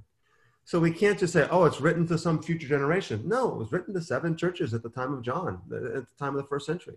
[0.65, 3.23] So we can't just say, oh, it's written to some future generation.
[3.27, 6.35] No, it was written to seven churches at the time of John, at the time
[6.35, 6.97] of the first century.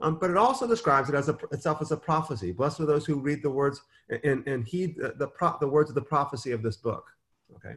[0.00, 2.52] Um, but it also describes it as a, itself as a prophecy.
[2.52, 3.82] Blessed are those who read the words
[4.24, 7.06] and, and heed the, the, pro, the words of the prophecy of this book.
[7.54, 7.76] Okay.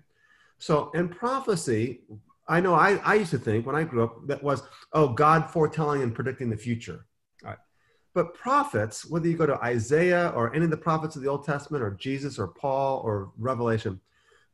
[0.58, 2.02] So in prophecy,
[2.48, 4.64] I know I, I used to think when I grew up that was,
[4.94, 7.06] oh, God foretelling and predicting the future.
[8.14, 11.46] But prophets, whether you go to Isaiah or any of the prophets of the Old
[11.46, 14.00] Testament or Jesus or Paul or Revelation,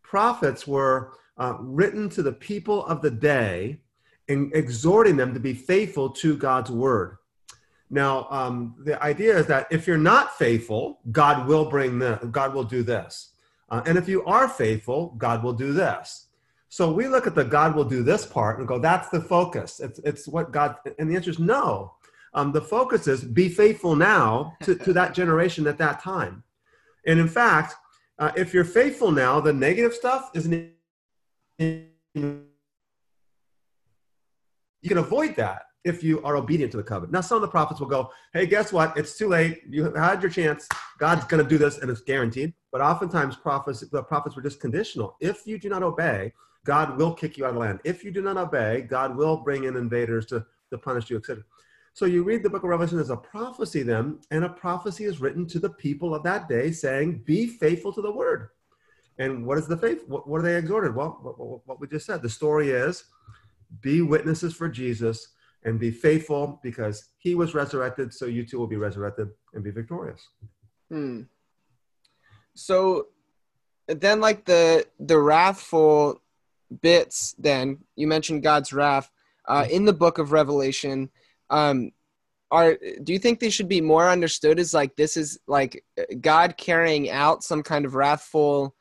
[0.04, 3.80] prophets were uh, written to the people of the day
[4.28, 7.18] and exhorting them to be faithful to God's word.
[7.90, 12.54] Now, um, the idea is that if you're not faithful, God will bring this, God
[12.54, 13.32] will do this.
[13.70, 16.28] Uh, and if you are faithful, God will do this.
[16.70, 19.80] So we look at the God will do this part and go, that's the focus.
[19.80, 21.95] It's, it's what God, and the answer is no
[22.36, 26.44] um, the focus is be faithful now to, to that generation at that time.
[27.08, 27.76] And in fact,
[28.20, 30.72] uh, if you're faithful now, the negative stuff isn't.
[31.58, 32.44] You
[34.90, 37.14] can avoid that if you are obedient to the covenant.
[37.14, 38.98] Now, some of the prophets will go, "Hey, guess what?
[38.98, 39.64] It's too late.
[39.68, 40.68] You had your chance.
[40.98, 44.60] God's going to do this, and it's guaranteed." But oftentimes, prophets the prophets were just
[44.60, 45.16] conditional.
[45.22, 46.34] If you do not obey,
[46.66, 47.80] God will kick you out of the land.
[47.84, 51.44] If you do not obey, God will bring in invaders to, to punish you, etc.
[51.96, 55.22] So you read the book of Revelation as a prophecy, then, and a prophecy is
[55.22, 58.50] written to the people of that day saying, Be faithful to the word.
[59.18, 60.04] And what is the faith?
[60.06, 60.94] What, what are they exhorted?
[60.94, 62.22] Well, what, what we just said.
[62.22, 63.06] The story is
[63.80, 65.30] be witnesses for Jesus
[65.64, 69.72] and be faithful because he was resurrected, so you too will be resurrected and be
[69.72, 70.28] victorious.
[70.90, 71.22] Hmm.
[72.56, 73.08] So
[73.88, 76.22] then, like the the wrathful
[76.82, 79.10] bits, then you mentioned God's wrath
[79.48, 81.10] uh, in the book of Revelation.
[81.50, 81.92] Um,
[82.52, 85.84] are do you think they should be more understood as like this is like
[86.22, 88.76] God carrying out some kind of wrathful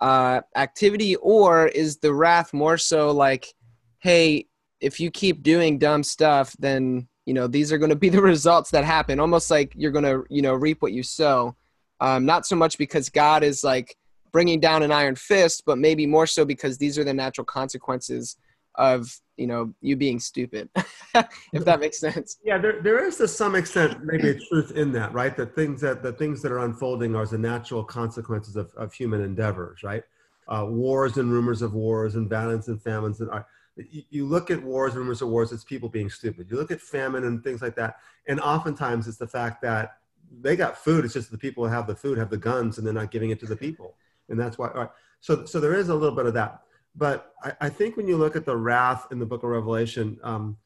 [0.00, 3.52] uh, activity, or is the wrath more so like,
[3.98, 4.46] hey,
[4.80, 8.22] if you keep doing dumb stuff, then you know these are going to be the
[8.22, 9.20] results that happen.
[9.20, 11.56] Almost like you're going to you know reap what you sow.
[12.00, 13.96] Um, not so much because God is like
[14.30, 18.36] bringing down an iron fist, but maybe more so because these are the natural consequences
[18.78, 20.70] of you know you being stupid
[21.52, 22.38] if that makes sense.
[22.44, 25.36] Yeah there, there is to some extent maybe a truth in that right?
[25.36, 29.20] The things that the things that are unfolding are the natural consequences of, of human
[29.20, 30.04] endeavors right?
[30.46, 33.42] Uh, wars and rumors of wars and violence and famines and uh,
[33.76, 36.46] you, you look at wars rumors of wars it's people being stupid.
[36.50, 37.96] You look at famine and things like that
[38.28, 39.98] and oftentimes it's the fact that
[40.40, 42.86] they got food it's just the people who have the food have the guns and
[42.86, 43.96] they're not giving it to the people.
[44.28, 44.90] And that's why right.
[45.20, 46.62] so so there is a little bit of that
[46.98, 50.18] but I, I, think when you look at the wrath in the book of Revelation,
[50.22, 50.56] um,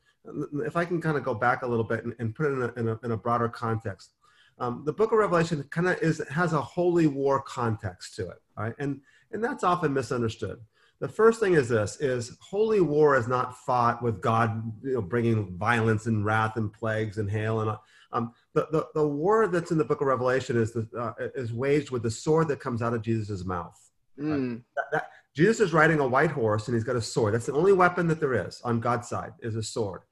[0.65, 2.63] if I can kind of go back a little bit and, and put it in
[2.63, 4.15] a, in a, in a broader context,
[4.59, 8.39] um, the book of Revelation kind of is has a holy war context to it,
[8.57, 8.75] right?
[8.79, 9.01] And
[9.33, 10.61] and that's often misunderstood.
[11.01, 15.03] The first thing is this: is holy war is not fought with God, you know,
[15.03, 17.77] bringing violence and wrath and plagues and hail and
[18.13, 21.53] um, the, the the war that's in the book of Revelation is the, uh, is
[21.53, 23.79] waged with the sword that comes out of Jesus' mouth.
[24.17, 24.39] Right?
[24.39, 24.63] Mm.
[24.77, 27.35] That, that, Jesus is riding a white horse and he's got a sword.
[27.35, 30.03] That's the only weapon that there is on God's side is a sword.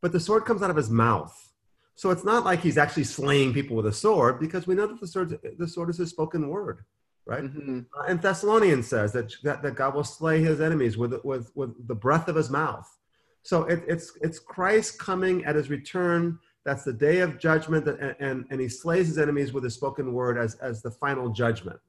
[0.00, 1.36] But the sword comes out of his mouth.
[1.96, 5.00] So it's not like he's actually slaying people with a sword because we know that
[5.00, 6.84] the sword, the sword is his spoken word,
[7.26, 7.42] right?
[7.42, 7.80] Mm-hmm.
[7.98, 11.88] Uh, and Thessalonians says that, that, that God will slay his enemies with, with, with
[11.88, 12.88] the breath of his mouth.
[13.42, 16.38] So it, it's, it's Christ coming at his return.
[16.64, 19.74] That's the day of judgment, that, and, and, and he slays his enemies with his
[19.74, 21.80] spoken word as, as the final judgment.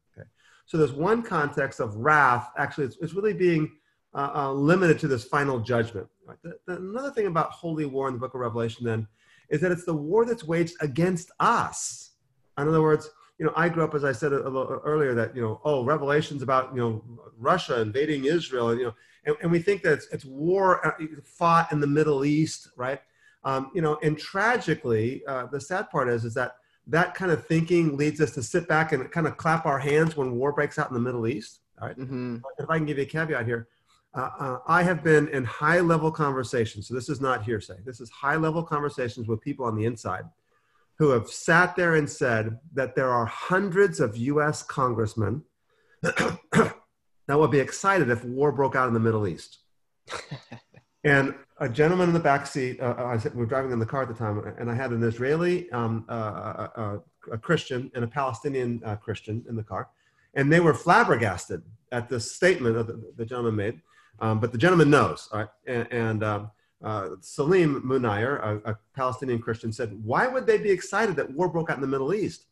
[0.69, 2.51] So there's one context of wrath.
[2.55, 3.71] Actually, it's, it's really being
[4.13, 6.05] uh, uh, limited to this final judgment.
[6.27, 6.37] Right?
[6.43, 9.07] The, the, another thing about holy war in the book of Revelation then
[9.49, 12.11] is that it's the war that's waged against us.
[12.59, 15.15] In other words, you know, I grew up, as I said a, a little earlier,
[15.15, 17.03] that, you know, oh, Revelation's about, you know,
[17.39, 20.91] Russia invading Israel, and, you know, and, and we think that it's, it's, war uh,
[21.23, 23.01] fought in the Middle East, right?
[23.43, 26.57] Um, you know, and tragically, uh, the sad part is, is that
[26.89, 30.17] that kind of thinking leads us to sit back and kind of clap our hands
[30.17, 31.59] when war breaks out in the Middle East.
[31.79, 31.97] All right?
[31.97, 32.37] mm-hmm.
[32.57, 33.67] If I can give you a caveat here,
[34.15, 36.87] uh, uh, I have been in high level conversations.
[36.87, 37.77] So this is not hearsay.
[37.85, 40.23] This is high level conversations with people on the inside
[40.97, 44.63] who have sat there and said that there are hundreds of U.S.
[44.63, 45.43] congressmen
[46.01, 46.73] that
[47.29, 49.59] would be excited if war broke out in the Middle East.
[51.03, 52.79] and a gentleman in the back seat.
[52.79, 54.91] Uh, I said, we were driving in the car at the time, and I had
[54.91, 56.97] an Israeli, um, uh, a, uh, uh,
[57.33, 59.89] a, Christian, and a Palestinian uh, Christian in the car,
[60.33, 63.81] and they were flabbergasted at the statement that the, the gentleman made.
[64.21, 65.29] Um, but the gentleman knows?
[65.65, 66.51] And, and um,
[66.83, 71.49] uh, Salim Munayer, a, a, Palestinian Christian, said, "Why would they be excited that war
[71.49, 72.45] broke out in the Middle East?"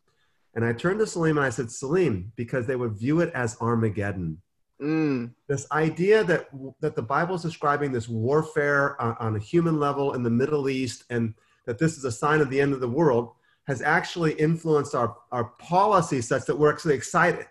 [0.53, 3.57] And I turned to Salim and I said, "Salim, because they would view it as
[3.61, 4.41] Armageddon."
[4.81, 5.33] Mm.
[5.47, 6.49] This idea that
[6.81, 10.69] that the Bible is describing this warfare on, on, a human level in the Middle
[10.69, 11.33] East, and
[11.65, 13.31] that this is a sign of the end of the world,
[13.65, 17.47] has actually influenced our our policy such that we're actually excited.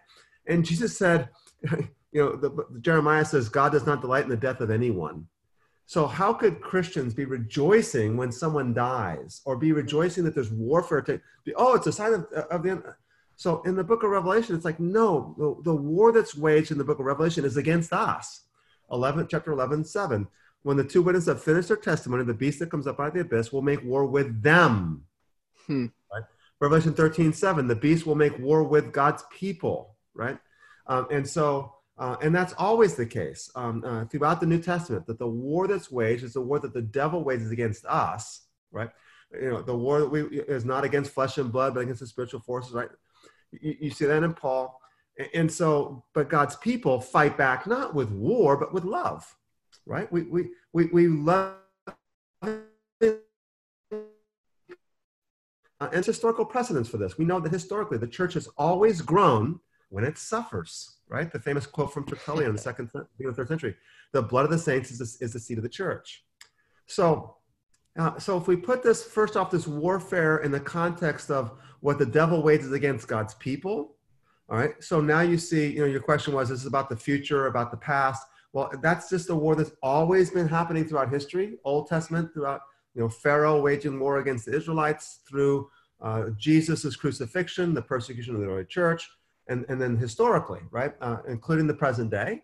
[0.46, 1.30] And Jesus said,
[2.12, 5.26] you know, the, Jeremiah says, God does not delight in the death of anyone.
[5.86, 11.00] So how could Christians be rejoicing when someone dies, or be rejoicing that there's warfare?
[11.02, 12.82] To be, oh, it's a sign of, of the end.
[13.36, 16.78] So in the book of Revelation, it's like, no, the, the war that's waged in
[16.78, 18.42] the book of Revelation is against us.
[18.90, 20.26] 11, chapter 11, 7.
[20.62, 23.14] When the two witnesses have finished their testimony, the beast that comes up out of
[23.14, 25.04] the abyss will make war with them.
[25.66, 25.86] Hmm.
[26.12, 26.24] Right?
[26.60, 27.68] Revelation 13, 7.
[27.68, 30.38] The beast will make war with God's people, right?
[30.86, 35.06] Um, and so, uh, and that's always the case um, uh, throughout the New Testament,
[35.06, 38.90] that the war that's waged is the war that the devil wages against us, right?
[39.32, 42.06] You know, the war that we is not against flesh and blood, but against the
[42.06, 42.88] spiritual forces, right?
[43.52, 44.80] You, you see that in Paul.
[45.34, 49.34] And so, but God's people fight back not with war, but with love,
[49.86, 50.10] right?
[50.12, 51.54] We, we, we, we love.
[55.78, 57.18] Uh, and historical precedence for this.
[57.18, 61.30] We know that historically the church has always grown when it suffers, right?
[61.30, 63.76] The famous quote from Tertullian in the second, the third century:
[64.12, 66.24] "The blood of the saints is the, is the seed of the church."
[66.86, 67.36] So,
[67.98, 71.98] uh, so if we put this first off, this warfare in the context of what
[71.98, 73.96] the devil wages against God's people.
[74.48, 74.74] All right.
[74.80, 77.46] So now you see, you know, your question was, is this is about the future,
[77.46, 78.22] about the past.
[78.52, 82.60] Well, that's just a war that's always been happening throughout history, Old Testament, throughout,
[82.94, 85.68] you know, Pharaoh waging war against the Israelites through
[86.00, 89.10] uh, Jesus' crucifixion, the persecution of the early church,
[89.48, 92.42] and, and then historically, right, uh, including the present day.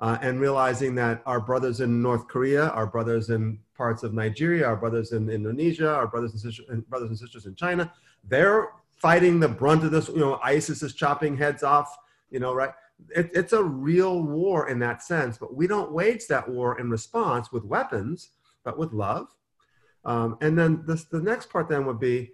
[0.00, 4.66] uh, and realizing that our brothers in North Korea, our brothers in parts of Nigeria,
[4.66, 7.90] our brothers in Indonesia, our brothers and sisters, and brothers and sisters in China,
[8.24, 10.08] they're fighting the brunt of this.
[10.08, 11.96] You know, ISIS is chopping heads off.
[12.30, 12.72] You know, right?
[13.14, 16.90] It, it's a real war in that sense, but we don't wage that war in
[16.90, 18.30] response with weapons,
[18.64, 19.28] but with love.
[20.04, 22.32] Um, and then this, the next part then would be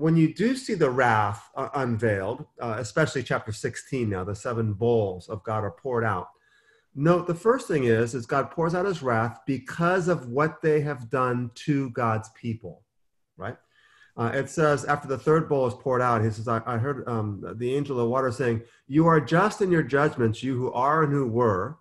[0.00, 4.72] when you do see the wrath uh, unveiled, uh, especially chapter 16 now, the seven
[4.72, 6.28] bowls of God are poured out.
[6.94, 10.80] Note the first thing is, is God pours out his wrath because of what they
[10.80, 12.82] have done to God's people,
[13.36, 13.56] right?
[14.16, 17.08] Uh, it says after the third bowl is poured out, he says, I, I heard
[17.08, 21.04] um, the angel of water saying, You are just in your judgments, you who are
[21.04, 21.78] and who were,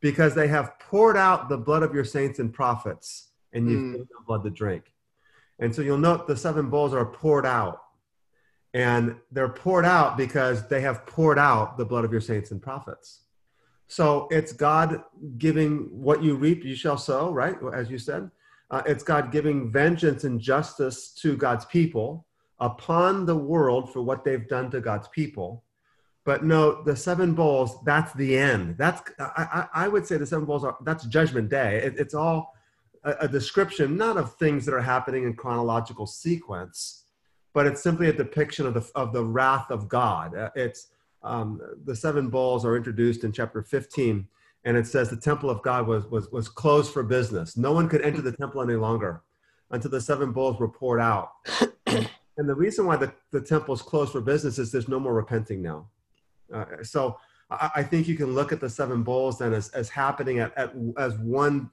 [0.00, 3.92] because they have poured out the blood of your saints and prophets, and you've mm.
[3.92, 4.92] given them blood to drink.
[5.58, 7.82] And so you'll note the seven bowls are poured out.
[8.74, 12.60] And they're poured out because they have poured out the blood of your saints and
[12.60, 13.22] prophets.
[13.88, 15.02] So it's God
[15.38, 17.56] giving what you reap, you shall sow, right?
[17.72, 18.30] As you said.
[18.70, 22.26] Uh, it's God giving vengeance and justice to God's people
[22.58, 25.62] upon the world for what they've done to God's people.
[26.24, 28.76] But no, the seven bowls, that's the end.
[28.76, 31.76] That's, I, I, would say the seven bowls are, that's judgment day.
[31.84, 32.54] It, it's all
[33.04, 37.04] a, a description, not of things that are happening in chronological sequence,
[37.54, 40.36] but it's simply a depiction of the, of the wrath of God.
[40.36, 40.88] Uh, it's
[41.22, 44.26] um, the seven bowls are introduced in chapter 15,
[44.64, 47.56] and it says the temple of God was, was, was closed for business.
[47.56, 49.22] No one could enter the temple any longer
[49.70, 51.32] until the seven bowls were poured out.
[51.86, 55.14] and the reason why the, the temple is closed for business is there's no more
[55.14, 55.88] repenting now.
[56.52, 57.18] Uh, so
[57.50, 60.56] I, I, think you can look at the seven bowls then as, as happening at,
[60.56, 61.70] at, as one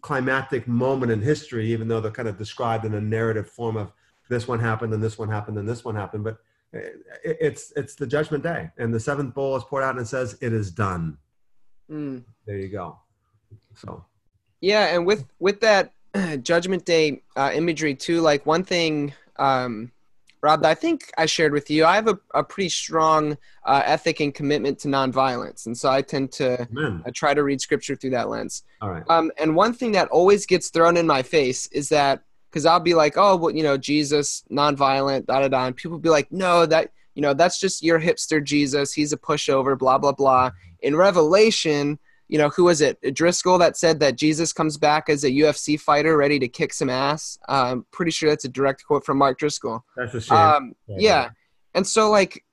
[0.00, 3.92] climactic moment in history, even though they're kind of described in a narrative form of
[4.28, 6.24] this one happened and this one happened and this one happened.
[6.24, 6.38] But
[7.24, 10.36] it's it's the judgment day, and the seventh bowl is poured out and it says,
[10.40, 11.18] "It is done."
[11.90, 12.24] Mm.
[12.46, 12.98] There you go.
[13.74, 14.04] So.
[14.60, 15.92] Yeah, and with with that
[16.42, 19.92] judgment day uh, imagery too, like one thing um,
[20.46, 24.20] Rob, I think I shared with you, I have a, a pretty strong uh, ethic
[24.20, 25.66] and commitment to nonviolence.
[25.66, 28.62] And so I tend to uh, try to read scripture through that lens.
[28.80, 29.02] All right.
[29.08, 32.80] Um, and one thing that always gets thrown in my face is that, because I'll
[32.80, 35.66] be like, oh, well, you know, Jesus, nonviolent, da da da.
[35.66, 38.92] And people be like, no, that, you know, that's just your hipster Jesus.
[38.92, 40.50] He's a pushover, blah, blah, blah.
[40.80, 42.98] In Revelation, you know, who was it?
[43.14, 46.90] Driscoll that said that Jesus comes back as a UFC fighter ready to kick some
[46.90, 47.38] ass.
[47.48, 49.84] I'm pretty sure that's a direct quote from Mark Driscoll.
[49.96, 50.36] That's a shame.
[50.36, 50.96] Um, yeah.
[50.98, 51.28] yeah.
[51.74, 52.44] And so like,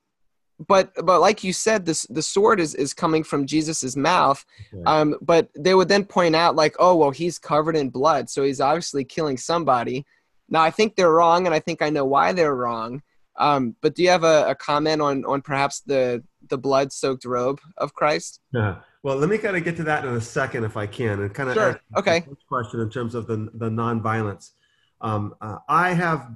[0.68, 4.44] but but like you said, this the sword is is coming from Jesus's mouth.
[4.86, 8.42] Um, but they would then point out like, oh well, he's covered in blood, so
[8.42, 10.06] he's obviously killing somebody.
[10.48, 13.02] Now I think they're wrong, and I think I know why they're wrong.
[13.36, 17.24] Um, but do you have a, a comment on on perhaps the the blood soaked
[17.24, 18.40] robe of Christ?
[18.52, 18.76] Yeah.
[19.02, 21.34] Well, let me kind of get to that in a second, if I can, and
[21.34, 21.80] kind of sure.
[21.96, 24.52] okay question in terms of the the nonviolence.
[25.00, 26.30] Um, uh, I have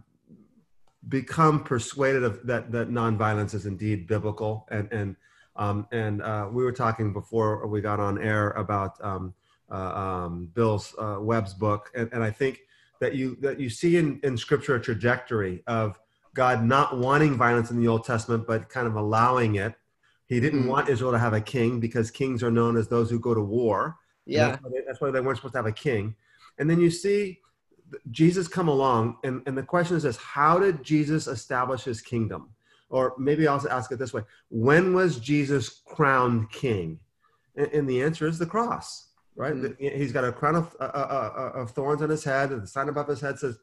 [1.08, 5.16] become persuaded of that that nonviolence is indeed biblical, and and
[5.56, 9.34] um, and uh, we were talking before we got on air about um,
[9.70, 12.61] uh, um, Bill's uh, Webb's book, and, and I think
[13.00, 15.98] that you that you see in in Scripture a trajectory of
[16.34, 19.74] God not wanting violence in the Old Testament, but kind of allowing it
[20.28, 20.68] he didn't mm.
[20.68, 23.40] want Israel to have a king because kings are known as those who go to
[23.40, 23.96] war.
[24.26, 24.50] Yeah.
[24.50, 26.14] That's why, they, that's why, they, weren't supposed to have a king.
[26.58, 27.40] And then you see
[28.11, 32.51] Jesus come along, and, and the question is this how did Jesus establish his kingdom?
[32.90, 36.98] Or maybe I'll ask it this way When was Jesus crowned king?
[37.57, 39.55] And, and the answer is the cross, right?
[39.55, 39.96] Mm.
[39.96, 42.66] He's got a crown of, uh, uh, uh, of thorns on his head, and the
[42.66, 43.59] sign above his head says,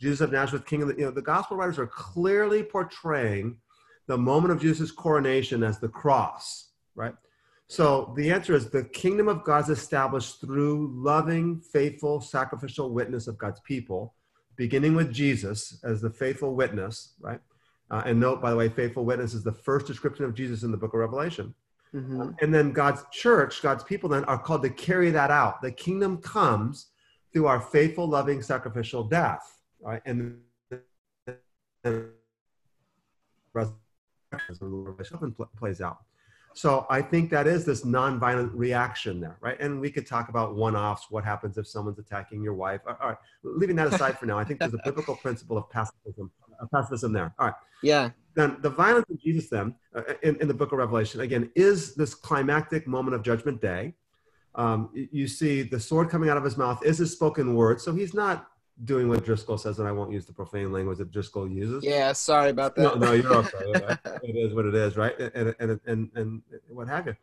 [0.00, 3.58] Jesus of Nazareth, King of the, you know, the gospel writers are clearly portraying
[4.06, 7.14] the moment of Jesus' coronation as the cross, right?
[7.70, 13.28] So the answer is the kingdom of God is established through loving, faithful, sacrificial witness
[13.28, 14.14] of God's people,
[14.56, 17.38] beginning with Jesus as the faithful witness, right?
[17.88, 20.72] Uh, and note, by the way, faithful witness is the first description of Jesus in
[20.72, 21.54] the book of Revelation.
[21.94, 22.20] Mm-hmm.
[22.20, 25.62] Um, and then God's church, God's people then are called to carry that out.
[25.62, 26.86] The kingdom comes
[27.32, 30.02] through our faithful, loving, sacrificial death, right?
[30.06, 30.40] And,
[31.84, 32.08] and
[33.54, 35.98] resurrection plays out.
[36.54, 39.58] So I think that is this nonviolent reaction there, right?
[39.60, 41.06] And we could talk about one-offs.
[41.10, 42.80] What happens if someone's attacking your wife?
[42.86, 44.38] All right, leaving that aside for now.
[44.38, 47.32] I think there's a biblical principle of pacifism, uh, pacifism there.
[47.38, 47.54] All right.
[47.82, 48.10] Yeah.
[48.34, 51.94] Then the violence of Jesus, then, uh, in, in the Book of Revelation, again, is
[51.94, 53.94] this climactic moment of Judgment Day.
[54.54, 57.80] Um, you see the sword coming out of his mouth is his spoken word.
[57.80, 58.48] So he's not
[58.84, 61.84] doing what Driscoll says, and I won't use the profane language that Driscoll uses.
[61.84, 62.82] Yeah, sorry about that.
[62.82, 63.58] No, no, you're okay.
[64.22, 65.18] it is what it is, right?
[65.18, 67.16] And and and and, what have you.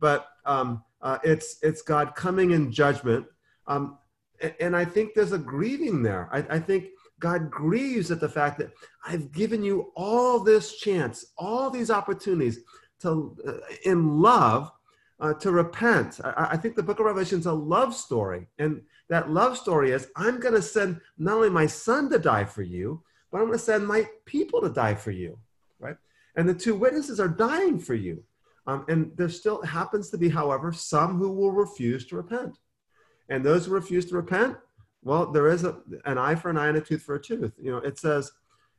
[0.00, 3.26] but um, uh, it's it's God coming in judgment.
[3.66, 3.98] Um,
[4.40, 6.28] and, and I think there's a grieving there.
[6.32, 6.86] I, I think
[7.20, 8.72] God grieves at the fact that
[9.06, 12.60] I've given you all this chance, all these opportunities
[13.00, 13.52] to, uh,
[13.84, 14.72] in love,
[15.20, 16.20] uh, to repent.
[16.24, 18.46] I, I, think the book of Revelation is a love story.
[18.58, 22.44] And that love story is I'm going to send not only my son to die
[22.44, 25.38] for you, but I'm going to send my people to die for you,
[25.78, 25.96] right?
[26.36, 28.22] And the two witnesses are dying for you.
[28.66, 32.58] Um, and there still happens to be, however, some who will refuse to repent.
[33.28, 34.56] And those who refuse to repent,
[35.02, 37.52] well, there is a, an eye for an eye and a tooth for a tooth.
[37.60, 38.32] You know, it says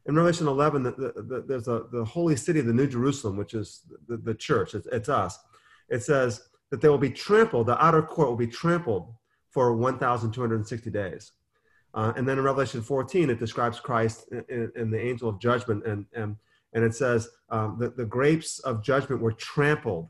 [0.07, 3.53] in Revelation 11 that the, the, there's a, the holy city, the New Jerusalem, which
[3.53, 5.37] is the, the church, it's, it's us.
[5.89, 9.13] It says that they will be trampled, the outer court will be trampled
[9.55, 11.31] for 1,260 days.
[11.93, 15.85] Uh, and then in Revelation 14, it describes Christ and, the angel of judgment.
[15.85, 16.35] And, and,
[16.73, 20.09] and it says um, that the grapes of judgment were trampled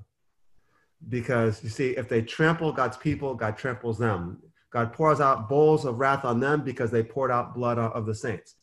[1.09, 4.41] because you see, if they trample God's people, God tramples them.
[4.71, 8.15] God pours out bowls of wrath on them because they poured out blood of the
[8.15, 8.55] saints.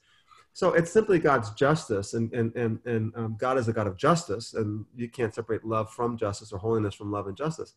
[0.53, 3.97] So it's simply God's justice, and, and, and, and um, God is a God of
[3.97, 7.75] justice, and you can't separate love from justice or holiness from love and justice.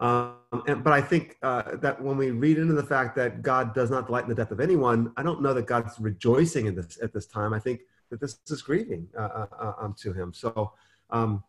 [0.00, 0.36] Um,
[0.66, 3.90] and, but I think uh, that when we read into the fact that God does
[3.90, 6.98] not delight in the death of anyone, I don't know that God's rejoicing in this
[7.02, 7.52] at this time.
[7.52, 10.32] I think that this is grieving uh, uh, uh um, to Him.
[10.32, 10.72] So,
[11.10, 11.44] um,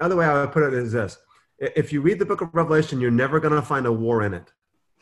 [0.00, 1.18] other way I would put it is this:
[1.58, 4.32] If you read the Book of Revelation, you're never going to find a war in
[4.32, 4.50] it.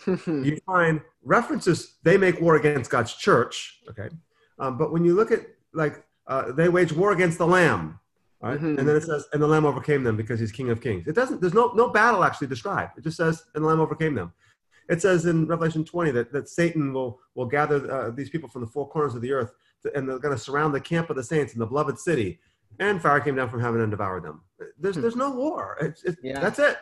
[0.26, 3.80] you find references; they make war against God's church.
[3.88, 4.08] Okay,
[4.58, 8.00] um, but when you look at like uh, they wage war against the Lamb
[8.40, 8.58] right?
[8.58, 8.78] Mm-hmm.
[8.78, 11.06] And then it says, and the Lamb overcame them because he's King of Kings.
[11.06, 11.40] It doesn't.
[11.40, 12.98] There's no no battle actually described.
[12.98, 14.32] It just says, and the Lamb overcame them.
[14.88, 18.62] It says in Revelation 20 that, that Satan will will gather uh, these people from
[18.62, 21.16] the four corners of the earth, to, and they're going to surround the camp of
[21.16, 22.40] the saints in the beloved city.
[22.78, 24.42] And fire came down from heaven and devoured them.
[24.78, 25.02] There's hmm.
[25.02, 25.76] there's no war.
[25.80, 26.40] It's, it's, yeah.
[26.40, 26.78] That's it.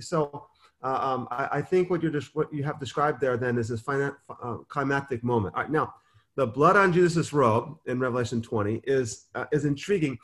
[0.00, 0.48] So.
[0.82, 3.68] Uh, um, I, I, think what you're just what you have described there then is
[3.68, 5.54] this final, uh, climactic moment.
[5.54, 5.94] All right, now
[6.36, 10.18] the blood on Jesus' robe in Revelation 20 is uh, is intriguing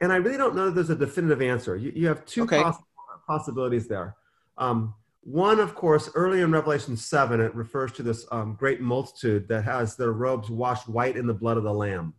[0.00, 1.76] and I really don't know that there's a definitive answer.
[1.76, 2.62] You, you have two okay.
[2.62, 2.82] poss-
[3.26, 4.16] possibilities there.
[4.58, 9.48] Um, one, of course, early in Revelation 7, it refers to this um, great multitude
[9.48, 12.14] that has their robes washed white in the blood of the Lamb.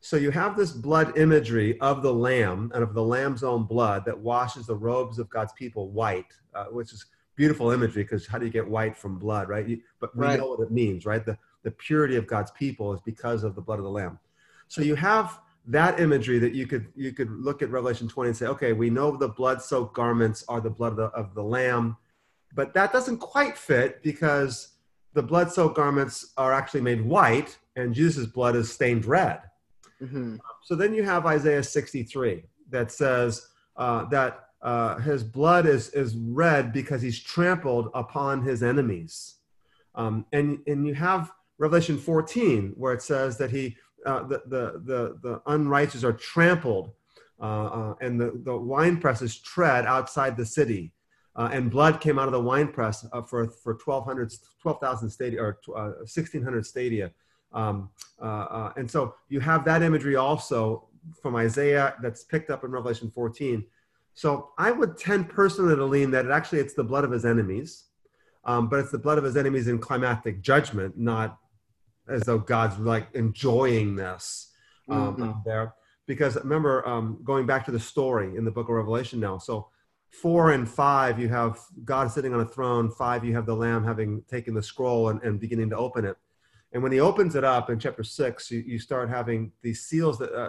[0.00, 4.04] So you have this blood imagery of the Lamb and of the Lamb's own blood
[4.06, 8.38] that washes the robes of God's people white, uh, which is beautiful imagery because how
[8.38, 9.66] do you get white from blood, right?
[9.66, 10.38] You, but we right.
[10.38, 11.24] know what it means, right?
[11.24, 14.18] The, the purity of God's people is because of the blood of the Lamb.
[14.68, 18.36] So you have that imagery that you could you could look at revelation 20 and
[18.36, 21.42] say okay we know the blood soaked garments are the blood of the, of the
[21.42, 21.96] lamb
[22.54, 24.68] but that doesn't quite fit because
[25.14, 29.40] the blood soaked garments are actually made white and jesus' blood is stained red
[30.02, 30.36] mm-hmm.
[30.62, 36.16] so then you have isaiah 63 that says uh, that uh, his blood is, is
[36.16, 39.36] red because he's trampled upon his enemies
[39.94, 45.18] um, and, and you have revelation 14 where it says that he uh, the, the,
[45.22, 46.90] the, unrighteous are trampled
[47.40, 50.92] uh, uh, and the, the wine presses tread outside the city.
[51.36, 54.32] Uh, and blood came out of the wine press for, for 1,200,
[54.62, 57.10] 12,000 stadia or 1,600 stadia.
[57.52, 57.90] Um,
[58.20, 60.88] and so you have that imagery also
[61.20, 63.64] from Isaiah that's picked up in Revelation 14.
[64.14, 67.24] So I would tend personally to lean that it actually it's the blood of his
[67.24, 67.86] enemies,
[68.44, 71.38] um, but it's the blood of his enemies in climactic judgment, not
[72.08, 74.52] as though God's like enjoying this
[74.88, 75.32] um, mm-hmm.
[75.44, 75.74] there.
[76.06, 79.38] Because remember, um, going back to the story in the book of Revelation now.
[79.38, 79.68] So
[80.10, 82.90] four and five, you have God sitting on a throne.
[82.90, 86.16] Five, you have the Lamb having taken the scroll and, and beginning to open it.
[86.72, 90.18] And when he opens it up in chapter six, you, you start having these seals
[90.18, 90.48] that, uh,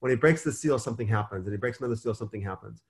[0.00, 1.46] when he breaks the seal, something happens.
[1.46, 2.82] And he breaks another seal, something happens.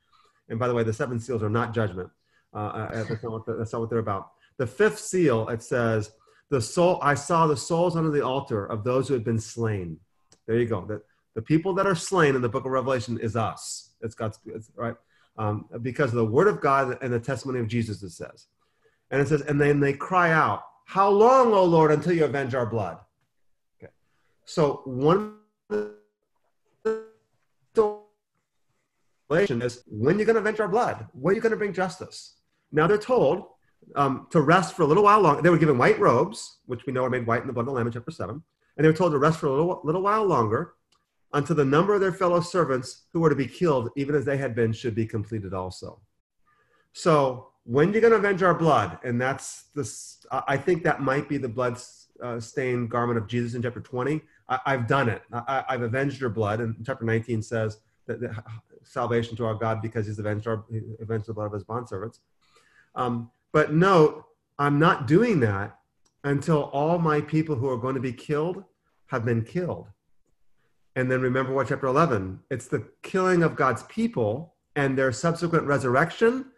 [0.49, 2.11] And by the way, the seven seals are not judgment.
[2.55, 4.31] Uh, uh that's, not what that's not what they're about.
[4.59, 6.13] The fifth seal, it says,
[6.51, 9.99] the soul i saw the souls under the altar of those who had been slain.
[10.47, 10.85] There you go.
[10.85, 11.03] The,
[11.35, 13.91] the people that are slain in the book of revelation is us.
[14.01, 14.95] It's god's it's, right?
[15.39, 18.47] Um, because of the word of god and the testimony of jesus it says.
[19.11, 22.55] And it says and then they cry out how long o lord until you avenge
[22.55, 22.99] our blood
[23.79, 23.93] okay.
[24.45, 25.37] So one
[29.31, 31.07] is when you're going to avenge our blood?
[31.13, 32.37] When are you going to bring justice?
[32.73, 33.47] Now they're told
[33.95, 35.43] um, to rest for a little while longer.
[35.43, 37.67] They were given white robes, which we know are made white in the blood of
[37.67, 38.43] the Lamb in chapter 7.
[38.77, 40.75] And they were told to rest for a little, little while longer
[41.33, 44.37] until the number of their fellow servants who were to be killed, even as they
[44.37, 46.01] had been, should be completed also.
[46.93, 51.29] So when you're going to avenge our blood, and that's this, I think that might
[51.29, 51.79] be the blood
[52.23, 54.21] uh, stained garment of Jesus in chapter 20.
[54.49, 55.23] I, have done it.
[55.33, 56.61] I, have avenged your blood.
[56.61, 58.45] And chapter 19 says that, that
[58.85, 60.65] salvation to our God because He's avenged, our,
[61.01, 62.21] avenged the blood of His bondservants.
[62.95, 64.23] Um, but note,
[64.59, 65.79] I'm not doing that
[66.25, 68.63] until all my people who are going to be killed
[69.07, 69.87] have been killed.
[70.95, 75.65] And then remember what chapter 11 it's the killing of God's people and their subsequent
[75.67, 76.51] resurrection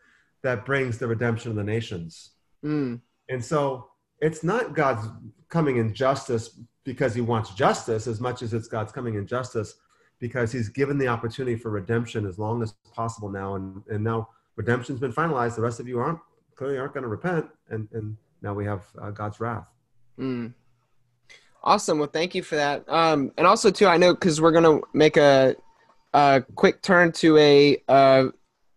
[0.42, 2.32] that brings the redemption of the nations.
[2.64, 3.00] Mm.
[3.28, 3.90] And so
[4.20, 5.06] it's not God's
[5.50, 9.74] coming in justice because he wants justice as much as it's God's coming in justice
[10.18, 13.54] because he's given the opportunity for redemption as long as possible now.
[13.54, 15.54] And, and now redemption's been finalized.
[15.54, 16.18] The rest of you aren't
[16.58, 17.46] clearly aren't going to repent.
[17.70, 19.68] And, and now we have uh, God's wrath.
[20.18, 20.52] Mm.
[21.62, 21.98] Awesome.
[21.98, 22.84] Well, thank you for that.
[22.88, 25.54] Um, and also, too, I know because we're going to make a,
[26.12, 28.26] a quick turn to a uh,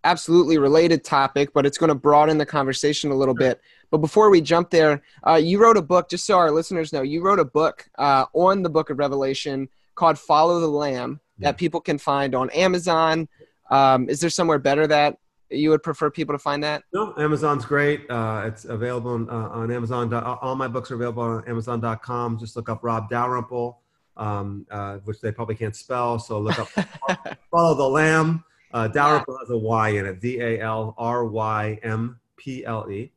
[0.04, 3.60] absolutely related topic, but it's going to broaden the conversation a little bit.
[3.90, 7.02] But before we jump there, uh, you wrote a book, just so our listeners know,
[7.02, 11.58] you wrote a book uh, on the book of Revelation called Follow the Lamb that
[11.58, 13.28] people can find on Amazon.
[13.72, 15.18] Um, is there somewhere better that
[15.52, 16.84] you would prefer people to find that?
[16.94, 18.10] No, Amazon's great.
[18.10, 20.14] Uh, it's available on, uh, on Amazon.
[20.14, 22.40] All my books are available on Amazon.com.
[22.40, 23.80] Just look up Rob Dalrymple,
[24.18, 26.20] um, uh, which they probably can't spell.
[26.20, 26.70] So look up
[27.52, 28.44] Follow the Lamb.
[28.74, 30.22] Uh, Dalrymple has a Y in it.
[30.22, 33.12] D A L R Y M P L E.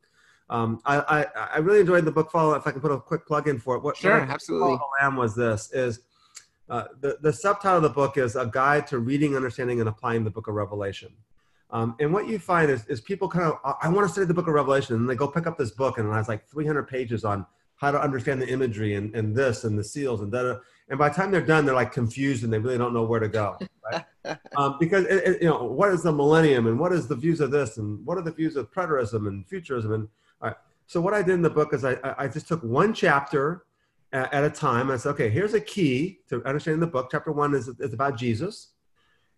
[0.49, 1.25] Um, I, I,
[1.55, 2.31] I really enjoyed the book.
[2.31, 2.53] Follow.
[2.53, 3.83] If I can put a quick plug in for it.
[3.83, 4.77] What, sure, what absolutely.
[4.77, 6.01] Follow the Lamb was this is.
[6.67, 10.23] Uh, the, the subtitle of the book is a guide to reading, understanding, and applying
[10.23, 11.13] the book of Revelation.
[11.71, 14.33] Um, and what you find is, is people kind of, I want to study the
[14.33, 16.87] book of Revelation, and they go pick up this book, and it has like 300
[16.87, 17.45] pages on
[17.77, 20.55] how to understand the imagery and, and this and the seals and da
[20.89, 23.19] And by the time they're done, they're like confused and they really don't know where
[23.19, 23.57] to go,
[23.91, 24.05] right?
[24.57, 27.41] um, because it, it, you know, what is the millennium and what is the views
[27.41, 30.07] of this and what are the views of preterism and futurism and
[30.41, 30.57] all right.
[30.87, 33.65] So what I did in the book is I, I just took one chapter
[34.13, 34.89] at, at a time.
[34.89, 37.09] I said, okay, here's a key to understanding the book.
[37.11, 38.69] Chapter one is, is about Jesus.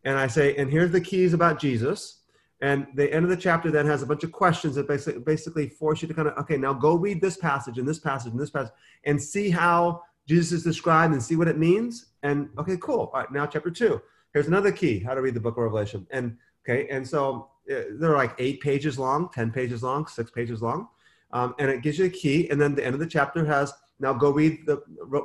[0.08, 2.22] And I say, and here's the keys about Jesus.
[2.62, 5.68] And the end of the chapter then has a bunch of questions that basically, basically
[5.68, 8.39] force you to kind of, okay, now go read this passage and this passage and
[8.39, 8.72] this passage
[9.03, 12.05] and see how Jesus is described and see what it means.
[12.24, 13.12] And okay, cool.
[13.14, 14.01] All right, now chapter two.
[14.32, 16.08] Here's another key how to read the book of Revelation.
[16.10, 20.62] And okay, and so uh, they're like eight pages long, 10 pages long, six pages
[20.62, 20.88] long.
[21.34, 22.49] Um, and it gives you a key.
[22.49, 24.82] And then the end of the chapter has now go read the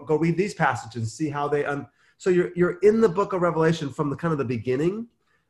[0.07, 1.87] go read these passages and see how they un-
[2.23, 5.09] so you're you're in the book of Revelation from the kind of the beginning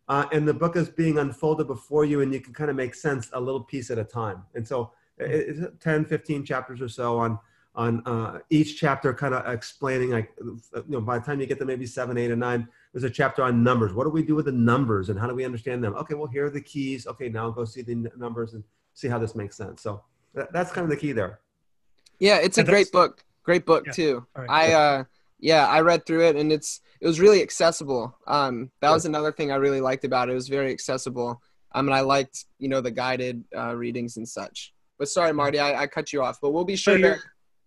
[0.08, 2.94] uh, and the book is being unfolded before you and you can kind of make
[2.94, 4.42] sense a little piece at a time.
[4.54, 7.38] And so it's 10 15 chapters or so on
[7.74, 11.58] on uh, each chapter kind of explaining like you know by the time you get
[11.58, 13.92] to maybe seven eight or nine there's a chapter on numbers.
[13.92, 15.94] What do we do with the numbers and how do we understand them?
[15.96, 17.06] Okay well here are the keys.
[17.06, 18.64] Okay now go see the numbers and
[18.94, 19.82] see how this makes sense.
[19.82, 20.02] So
[20.32, 21.40] that's kind of the key there.
[22.18, 23.26] Yeah it's a great book.
[23.42, 23.92] Great book yeah.
[23.92, 24.26] too.
[24.34, 24.48] Right.
[24.48, 25.04] i uh
[25.42, 28.16] yeah i read through it and it's it was really accessible.
[28.28, 30.32] Um that was another thing i really liked about it.
[30.32, 31.42] It was very accessible.
[31.74, 34.72] Um and i liked you know the guided uh, readings and such.
[34.98, 37.18] But sorry marty I, I cut you off but we'll be sure to,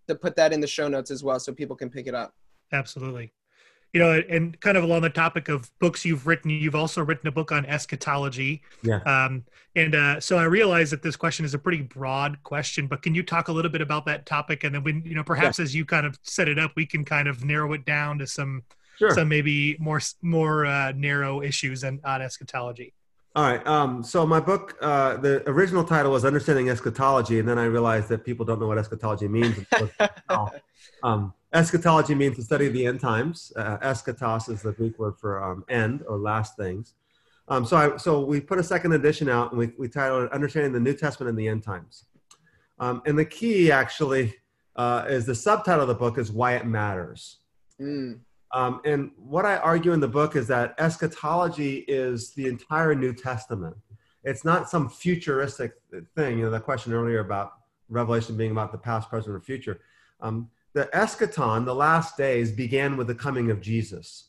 [0.08, 2.34] to put that in the show notes as well so people can pick it up.
[2.72, 3.32] Absolutely
[3.96, 7.30] you know, and kind of along the topic of books you've written, you've also written
[7.30, 8.62] a book on eschatology.
[8.84, 8.98] Yeah.
[9.04, 13.02] Um, and uh, so I realize that this question is a pretty broad question, but
[13.02, 14.66] can you talk a little bit about that topic?
[14.66, 15.64] And then when, you know, perhaps yeah.
[15.64, 18.28] as you kind of set it up, we can kind of narrow it down to
[18.28, 18.64] some,
[18.98, 19.12] sure.
[19.12, 22.94] some maybe more, more uh, narrow issues and on eschatology.
[23.34, 23.66] All right.
[23.66, 28.10] Um, so my book, uh, the original title was Understanding Eschatology, and then I realized
[28.10, 29.58] that people don't know what eschatology means.
[31.04, 33.54] um, Eschatology means the study of the end times.
[33.56, 36.96] Uh, eschatos is the Greek word for um, end or last things.
[37.48, 40.34] Um, so, I, so we put a second edition out and we, we titled it
[40.34, 42.08] Understanding the New Testament and the End Times.
[42.78, 44.36] Um, and the key actually
[44.76, 47.38] uh, is the subtitle of the book is Why It Matters.
[47.80, 48.20] Mm.
[48.52, 53.14] Um, and what I argue in the book is that eschatology is the entire New
[53.14, 53.78] Testament.
[54.26, 55.72] It's not some futuristic
[56.18, 56.40] thing.
[56.40, 57.54] You know, the question earlier about
[57.88, 59.80] Revelation being about the past, present, or future.
[60.20, 64.26] Um, the eschaton, the last days, began with the coming of Jesus.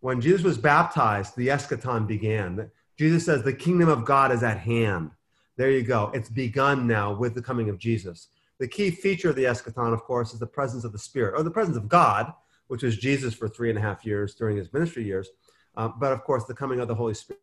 [0.00, 2.70] When Jesus was baptized, the eschaton began.
[2.98, 5.10] Jesus says, The kingdom of God is at hand.
[5.58, 6.10] There you go.
[6.14, 8.28] It's begun now with the coming of Jesus.
[8.58, 11.42] The key feature of the eschaton, of course, is the presence of the Spirit, or
[11.42, 12.32] the presence of God,
[12.68, 15.28] which was Jesus for three and a half years during his ministry years.
[15.76, 17.36] Uh, but of course, the coming of the Holy Spirit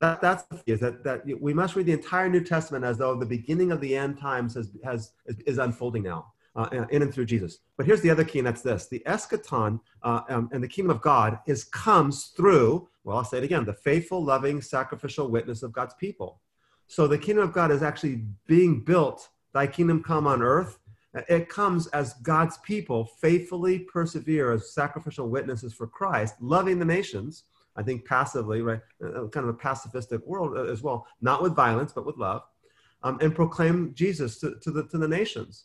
[0.00, 3.14] that, that's the is that, that we must read the entire New Testament as though
[3.16, 6.32] the beginning of the end times has, has is unfolding now.
[6.54, 7.58] Uh, in and through Jesus.
[7.76, 10.90] But here's the other key, and that's this: the eschaton uh, um, and the kingdom
[10.90, 12.88] of God is comes through.
[13.04, 16.40] Well, I'll say it again: the faithful, loving, sacrificial witness of God's people.
[16.86, 19.28] So the kingdom of God is actually being built.
[19.52, 20.78] Thy kingdom come on earth
[21.28, 27.44] It comes as God's people faithfully persevere as sacrificial witnesses for Christ, loving the nations.
[27.76, 28.80] I think passively, right?
[29.02, 32.16] Uh, uh, kind of a pacifistic world uh, as well, not with violence, but with
[32.16, 32.42] love,
[33.02, 35.64] um, and proclaim Jesus to, to, the, to the nations.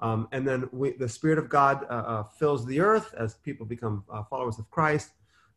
[0.00, 3.66] Um, and then we, the Spirit of God uh, uh, fills the earth as people
[3.66, 5.10] become uh, followers of Christ.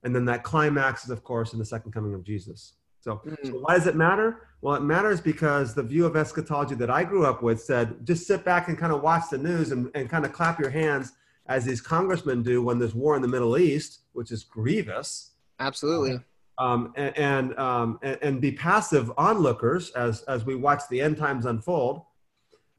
[0.04, 2.74] And then that climax is, of course, in the second coming of Jesus.
[3.02, 3.38] So, mm.
[3.46, 4.48] so why does it matter?
[4.62, 8.26] Well, it matters because the view of eschatology that I grew up with said just
[8.26, 11.14] sit back and kind of watch the news and, and kind of clap your hands
[11.48, 15.31] as these congressmen do when there's war in the Middle East, which is grievous.
[15.62, 16.20] Absolutely.
[16.58, 21.18] Um, and and, um, and, and be passive onlookers as as we watch the end
[21.18, 22.04] times unfold.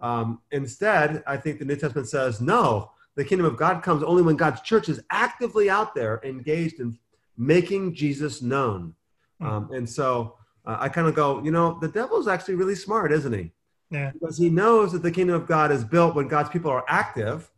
[0.00, 2.90] Um, instead, I think the New Testament says no.
[3.14, 6.98] The kingdom of God comes only when God's church is actively out there, engaged in
[7.36, 8.94] making Jesus known.
[9.40, 9.46] Hmm.
[9.46, 13.12] Um, and so uh, I kind of go, you know, the devil's actually really smart,
[13.12, 13.52] isn't he?
[13.90, 14.10] Yeah.
[14.12, 17.50] Because he knows that the kingdom of God is built when God's people are active.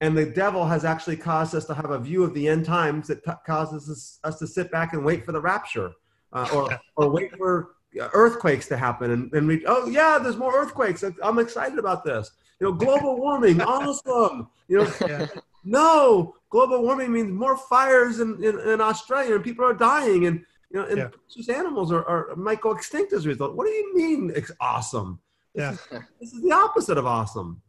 [0.00, 3.08] And the devil has actually caused us to have a view of the end times
[3.08, 5.92] that t- causes us, us, to sit back and wait for the rapture
[6.32, 7.72] uh, or, or wait for
[8.14, 9.10] earthquakes to happen.
[9.10, 11.04] And, and we, oh, yeah, there's more earthquakes.
[11.22, 12.30] I'm excited about this.
[12.60, 14.48] You know, global warming, awesome.
[14.68, 15.26] You know, yeah.
[15.64, 20.26] no, global warming means more fires in, in, in Australia and people are dying.
[20.26, 21.54] And you know, and yeah.
[21.54, 23.56] animals are, are might go extinct as a result.
[23.56, 25.18] What do you mean it's awesome?
[25.54, 25.72] Yeah.
[25.72, 27.60] This is, this is the opposite of awesome.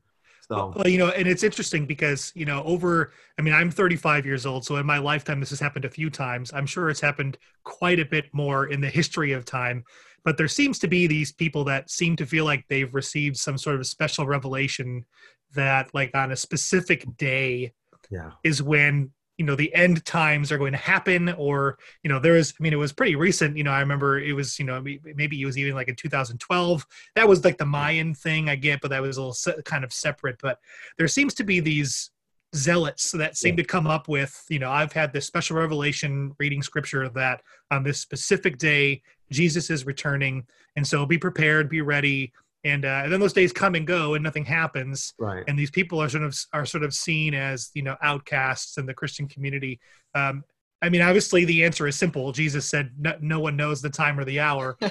[0.52, 0.74] So.
[0.76, 4.46] Well, you know, and it's interesting because, you know, over, I mean, I'm 35 years
[4.46, 4.66] old.
[4.66, 6.52] So in my lifetime, this has happened a few times.
[6.54, 9.86] I'm sure it's happened quite a bit more in the history of time.
[10.26, 13.58] But there seems to be these people that seem to feel like they've received some
[13.58, 15.06] sort of special revelation
[15.56, 17.74] that, like, on a specific day,
[18.10, 18.32] yeah.
[18.44, 19.12] is when
[19.42, 22.62] you know the end times are going to happen or you know there is i
[22.62, 24.80] mean it was pretty recent you know i remember it was you know
[25.16, 26.86] maybe it was even like in 2012
[27.16, 29.84] that was like the mayan thing i get but that was a little se- kind
[29.84, 30.60] of separate but
[31.00, 32.12] there seems to be these
[32.56, 33.64] zealots that seem yeah.
[33.64, 37.82] to come up with you know i've had this special revelation reading scripture that on
[37.82, 42.32] this specific day jesus is returning and so be prepared be ready
[42.64, 45.14] and, uh, and then those days come and go and nothing happens.
[45.18, 45.44] Right.
[45.48, 48.86] And these people are sort of are sort of seen as you know outcasts in
[48.86, 49.80] the christian community.
[50.14, 50.44] Um,
[50.84, 52.32] i mean obviously the answer is simple.
[52.32, 54.78] Jesus said no, no one knows the time or the hour.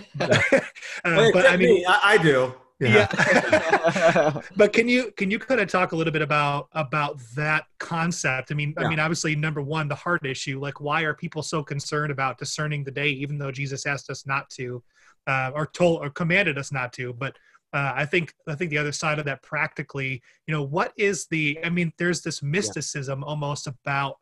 [1.02, 1.86] But, uh, but i mean me.
[1.86, 2.52] I, I, do.
[2.78, 4.40] Yeah, yeah.
[4.56, 8.50] but can you can you kind of talk a little bit about about that concept?
[8.50, 8.86] I mean yeah.
[8.86, 10.58] i mean obviously number one the heart issue.
[10.60, 14.26] Like why are people so concerned about discerning the day even though jesus asked us
[14.26, 14.82] not to
[15.26, 17.12] uh, or told or commanded us not to?
[17.12, 17.36] But
[17.72, 21.26] uh, I think I think the other side of that practically, you know, what is
[21.26, 21.58] the?
[21.64, 23.26] I mean, there's this mysticism yeah.
[23.26, 24.16] almost about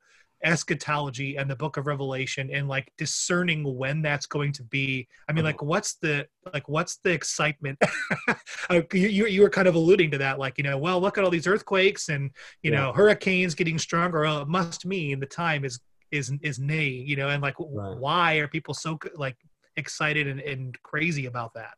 [0.44, 5.32] eschatology and the book of revelation and like discerning when that's going to be i
[5.32, 5.48] mean uh-huh.
[5.48, 6.24] like what's the
[6.54, 7.76] like what's the excitement
[8.70, 11.24] uh, you, you were kind of alluding to that like you know well look at
[11.24, 12.30] all these earthquakes and
[12.62, 12.78] you yeah.
[12.78, 15.80] know hurricanes getting stronger well, it must mean the time is
[16.12, 17.98] is is nay you know and like right.
[17.98, 19.36] why are people so like
[19.76, 21.74] excited and, and crazy about that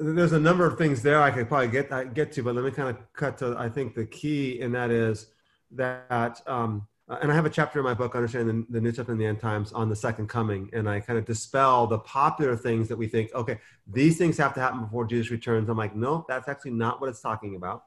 [0.00, 2.70] there's a number of things there I could probably get get to, but let me
[2.70, 5.26] kind of cut to I think the key in that is
[5.72, 9.12] that, um, and I have a chapter in my book, Understanding the, the New Testament
[9.12, 12.56] and the End Times, on the Second Coming, and I kind of dispel the popular
[12.56, 13.34] things that we think.
[13.34, 15.68] Okay, these things have to happen before Jesus returns.
[15.68, 17.84] I'm like, no, that's actually not what it's talking about.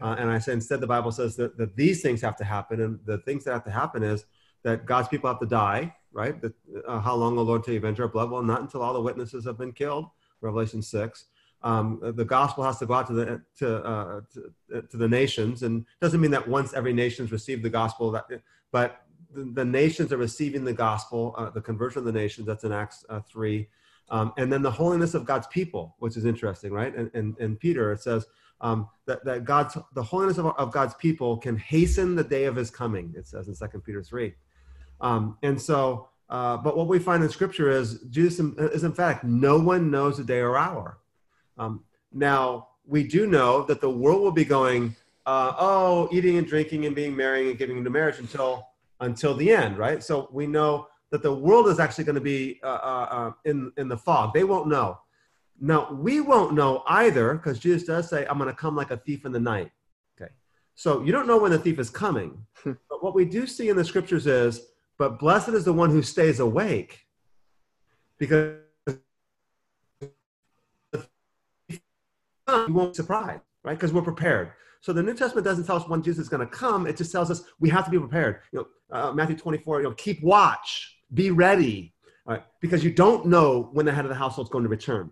[0.00, 2.80] Uh, and I say instead, the Bible says that, that these things have to happen,
[2.80, 4.24] and the things that have to happen is
[4.62, 6.40] that God's people have to die, right?
[6.40, 6.54] That,
[6.86, 8.30] uh, how long, O Lord, till you avenge our blood?
[8.30, 10.06] Well, not until all the witnesses have been killed.
[10.40, 11.26] Revelation six
[11.64, 15.62] um, the gospel has to go out to the to, uh, to, to the nations,
[15.62, 18.26] and doesn't mean that once every nation's received the gospel, that
[18.72, 19.02] but
[19.32, 22.46] the, the nations are receiving the gospel, uh, the conversion of the nations.
[22.46, 23.68] That's in Acts uh, three,
[24.10, 26.94] um, and then the holiness of God's people, which is interesting, right?
[26.94, 28.26] And and, and Peter it says
[28.60, 32.56] um, that that God's the holiness of, of God's people can hasten the day of
[32.56, 33.14] His coming.
[33.16, 34.34] It says in Second Peter three,
[35.00, 36.08] um, and so.
[36.30, 40.16] Uh, but what we find in Scripture is Jesus is in fact no one knows
[40.16, 40.96] the day or hour
[41.58, 44.94] um, now, we do know that the world will be going,
[45.26, 48.68] uh, oh, eating and drinking and being marrying and giving into marriage until
[49.00, 50.02] until the end, right?
[50.02, 53.72] So we know that the world is actually going to be uh, uh, uh, in
[53.76, 54.32] in the fog.
[54.32, 54.98] They won't know.
[55.60, 58.96] Now we won't know either because Jesus does say, "I'm going to come like a
[58.96, 59.70] thief in the night."
[60.16, 60.32] Okay,
[60.74, 63.76] so you don't know when the thief is coming, but what we do see in
[63.76, 64.60] the scriptures is,
[64.98, 67.00] "But blessed is the one who stays awake,"
[68.18, 68.61] because
[72.66, 73.74] we won't be surprised, right?
[73.74, 74.52] Because we're prepared.
[74.80, 76.86] So the New Testament doesn't tell us when Jesus is going to come.
[76.86, 78.40] It just tells us we have to be prepared.
[78.52, 81.94] You know, uh, Matthew 24, you know, keep watch, be ready,
[82.26, 82.42] right?
[82.60, 85.10] because you don't know when the head of the household is going to return.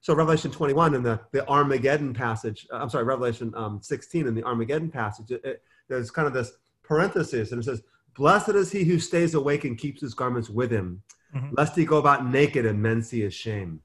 [0.00, 4.34] So Revelation 21 in the, the Armageddon passage, uh, I'm sorry, Revelation um, 16 in
[4.34, 7.82] the Armageddon passage, it, it, there's kind of this parenthesis and it says,
[8.16, 11.00] Blessed is he who stays awake and keeps his garments with him,
[11.34, 11.54] mm-hmm.
[11.56, 13.80] lest he go about naked and men see his shame.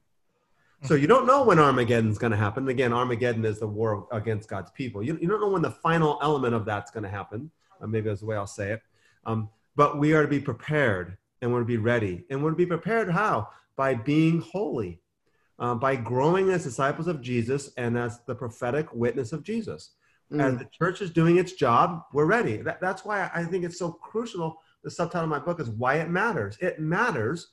[0.84, 2.68] So you don't know when Armageddon is going to happen.
[2.68, 5.02] Again, Armageddon is the war against God's people.
[5.02, 7.50] You, you don't know when the final element of that's going to happen.
[7.80, 8.82] Uh, maybe that's the way I'll say it.
[9.26, 12.24] Um, but we are to be prepared and we're to be ready.
[12.30, 13.48] And we're to be prepared how?
[13.76, 15.00] By being holy,
[15.58, 19.92] uh, by growing as disciples of Jesus and as the prophetic witness of Jesus.
[20.32, 20.42] Mm.
[20.42, 22.58] As the church is doing its job, we're ready.
[22.58, 24.60] That, that's why I think it's so crucial.
[24.84, 26.56] The subtitle of my book is Why It Matters.
[26.60, 27.48] It matters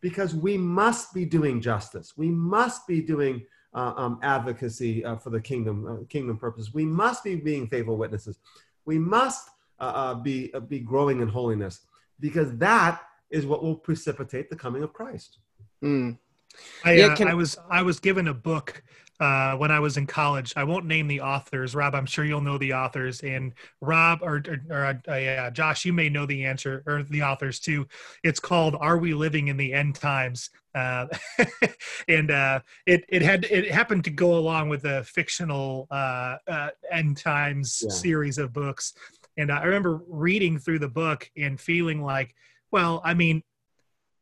[0.00, 2.14] because we must be doing justice.
[2.16, 3.42] We must be doing
[3.74, 6.72] uh, um, advocacy uh, for the kingdom, uh, kingdom purposes.
[6.72, 8.38] We must be being faithful witnesses.
[8.84, 11.80] We must uh, uh, be uh, be growing in holiness
[12.20, 15.38] because that is what will precipitate the coming of Christ.
[15.82, 16.18] Mm.
[16.84, 17.28] I, yeah, can...
[17.28, 18.82] I was I was given a book
[19.20, 20.52] uh, when I was in college.
[20.56, 21.74] I won't name the authors.
[21.74, 23.20] Rob, I'm sure you'll know the authors.
[23.20, 27.22] And Rob or, or, or uh, yeah, Josh, you may know the answer or the
[27.22, 27.86] authors too.
[28.22, 31.06] It's called "Are We Living in the End Times?" Uh,
[32.08, 36.68] and uh, it it had it happened to go along with a fictional uh, uh,
[36.90, 37.92] end times yeah.
[37.92, 38.94] series of books.
[39.36, 42.34] And I remember reading through the book and feeling like,
[42.72, 43.42] well, I mean,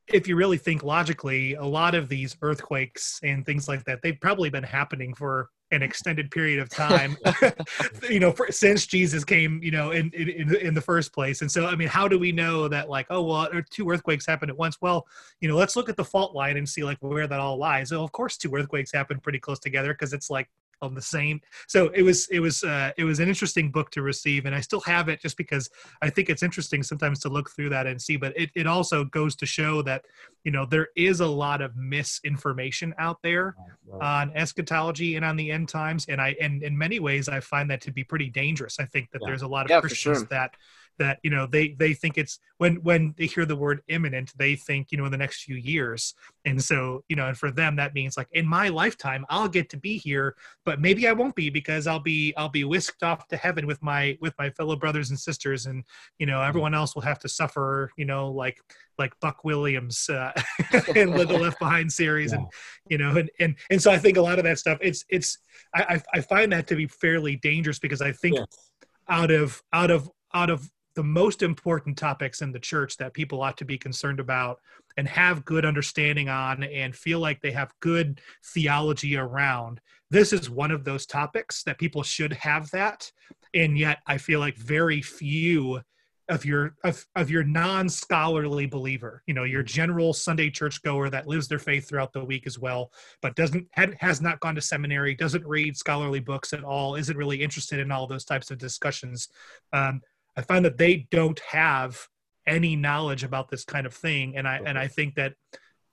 [0.08, 4.20] if you really think logically, a lot of these earthquakes and things like that, they've
[4.20, 7.16] probably been happening for an extended period of time,
[8.08, 11.40] you know, for, since Jesus came, you know, in, in in the first place.
[11.40, 14.50] And so, I mean, how do we know that, like, oh, well, two earthquakes happened
[14.50, 14.76] at once?
[14.80, 15.06] Well,
[15.40, 17.88] you know, let's look at the fault line and see like where that all lies.
[17.88, 20.48] So, of course, two earthquakes happen pretty close together because it's like
[20.82, 24.02] on the same so it was it was uh, it was an interesting book to
[24.02, 25.70] receive and i still have it just because
[26.02, 29.04] i think it's interesting sometimes to look through that and see but it, it also
[29.04, 30.04] goes to show that
[30.44, 33.56] you know there is a lot of misinformation out there
[34.00, 37.70] on eschatology and on the end times and i and in many ways i find
[37.70, 39.28] that to be pretty dangerous i think that yeah.
[39.28, 40.26] there's a lot of yeah, christians sure.
[40.26, 40.54] that
[40.98, 44.54] that you know they they think it's when when they hear the word imminent they
[44.56, 47.76] think you know in the next few years and so you know and for them
[47.76, 50.34] that means like in my lifetime i'll get to be here
[50.64, 53.82] but maybe i won't be because i'll be i'll be whisked off to heaven with
[53.82, 55.84] my with my fellow brothers and sisters and
[56.18, 58.58] you know everyone else will have to suffer you know like
[58.98, 60.32] like buck williams uh,
[60.94, 62.38] in the left behind series yeah.
[62.38, 62.46] and
[62.88, 65.38] you know and, and and so i think a lot of that stuff it's it's
[65.74, 68.70] i i find that to be fairly dangerous because i think yes.
[69.08, 73.42] out of out of out of the most important topics in the church that people
[73.42, 74.60] ought to be concerned about
[74.96, 78.20] and have good understanding on and feel like they have good
[78.54, 79.80] theology around.
[80.10, 83.10] This is one of those topics that people should have that.
[83.54, 85.80] And yet i feel like very few
[86.28, 91.28] of your of, of your non-scholarly believer you know your general sunday church goer that
[91.28, 92.90] lives their faith throughout the week as well
[93.22, 97.40] but doesn't has not gone to seminary doesn't read scholarly books at all isn't really
[97.40, 99.28] interested in all those types of discussions
[99.72, 100.00] um,
[100.36, 101.98] I find that they don't have
[102.46, 105.34] any knowledge about this kind of thing, and I and I think that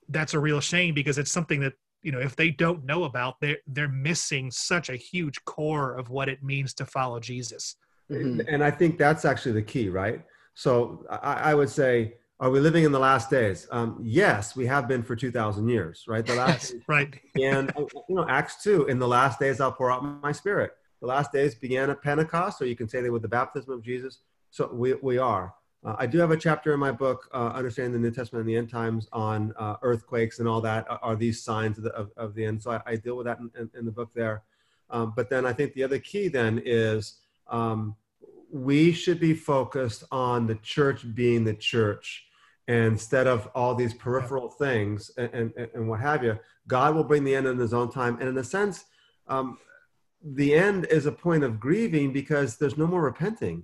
[0.10, 3.40] that's a real shame because it's something that you know if they don't know about,
[3.42, 7.76] they're they're missing such a huge core of what it means to follow Jesus.
[8.12, 8.42] Mm-hmm.
[8.48, 10.22] And I think that's actually the key, right?
[10.56, 13.68] So I, I would say are we living in the last days?
[13.72, 16.26] Um, yes, we have been for 2,000 years, right?
[16.26, 17.18] The last right.
[17.42, 20.74] And, you know, Acts 2, in the last days, I'll pour out my spirit.
[21.00, 23.82] The last days began at Pentecost, or you can say they were the baptism of
[23.82, 24.20] Jesus.
[24.54, 25.56] So we, we are.
[25.84, 28.50] Uh, I do have a chapter in my book, uh, Understanding the New Testament and
[28.50, 30.86] the End Times, on uh, earthquakes and all that.
[30.92, 32.62] Are, are these signs of the, of, of the end?
[32.62, 34.44] So I, I, deal with that in, in, in the book there.
[34.92, 37.16] Um, but then I think the other key then is
[37.48, 37.96] um,
[38.52, 42.24] we should be focused on the church being the church
[42.68, 46.38] instead of all these peripheral things and, and, and, what have you.
[46.68, 48.20] God will bring the end in his own time.
[48.20, 48.86] And in a sense,
[49.28, 49.58] um,
[50.24, 53.64] the end is a point of grieving because there's no more repenting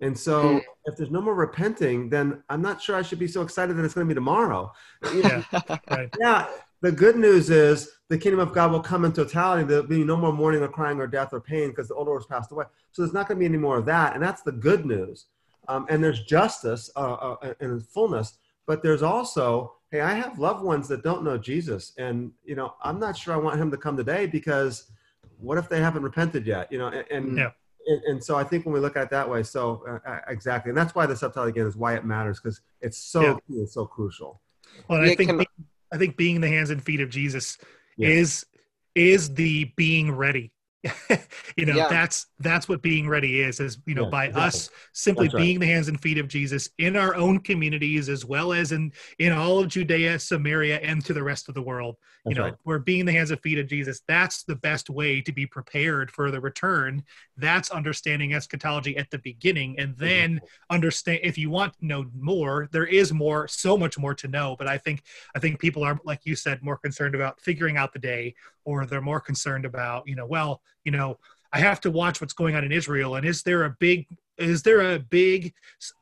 [0.00, 0.62] and so mm.
[0.86, 3.84] if there's no more repenting, then I'm not sure I should be so excited that
[3.84, 4.72] it's going to be tomorrow.
[5.14, 5.42] Yeah,
[5.90, 6.14] right.
[6.20, 6.48] yeah.
[6.80, 9.64] The good news is the kingdom of God will come in totality.
[9.64, 12.20] There'll be no more mourning or crying or death or pain because the old order
[12.20, 12.64] has passed away.
[12.92, 14.14] So there's not going to be any more of that.
[14.14, 15.26] And that's the good news.
[15.68, 18.38] Um, and there's justice uh, uh, in fullness.
[18.66, 21.92] But there's also, hey, I have loved ones that don't know Jesus.
[21.98, 24.90] And, you know, I'm not sure I want him to come today because
[25.38, 26.72] what if they haven't repented yet?
[26.72, 27.50] You know, and, and yeah
[27.86, 30.20] and, and, so I think when we look at it that way, so uh, uh
[30.28, 33.34] exactly, and that's why the subtitle again is why it matters because it's so yeah.
[33.48, 34.40] key, it's so crucial.
[34.88, 35.46] Well, I think being,
[35.92, 37.58] I think being the hands and feet of Jesus
[37.96, 38.08] yeah.
[38.08, 38.46] is
[38.94, 40.52] is the being ready.
[41.56, 41.88] you know Yeah.
[41.88, 44.46] that's that's what being ready is is you know by exactly.
[44.46, 45.40] us simply That's right.
[45.42, 48.90] being the hands and feet of jesus in our own communities as well as in
[49.18, 52.54] in all of judea samaria and to the rest of the world you know right.
[52.64, 56.10] we're being the hands and feet of jesus that's the best way to be prepared
[56.10, 57.02] for the return
[57.36, 62.70] that's understanding eschatology at the beginning and then understand if you want to know more
[62.72, 65.02] there is more so much more to know but i think
[65.34, 68.86] i think people are like you said more concerned about figuring out the day or
[68.86, 71.18] they're more concerned about you know well you know
[71.52, 74.06] i have to watch what's going on in israel and is there a big
[74.38, 75.52] is there a big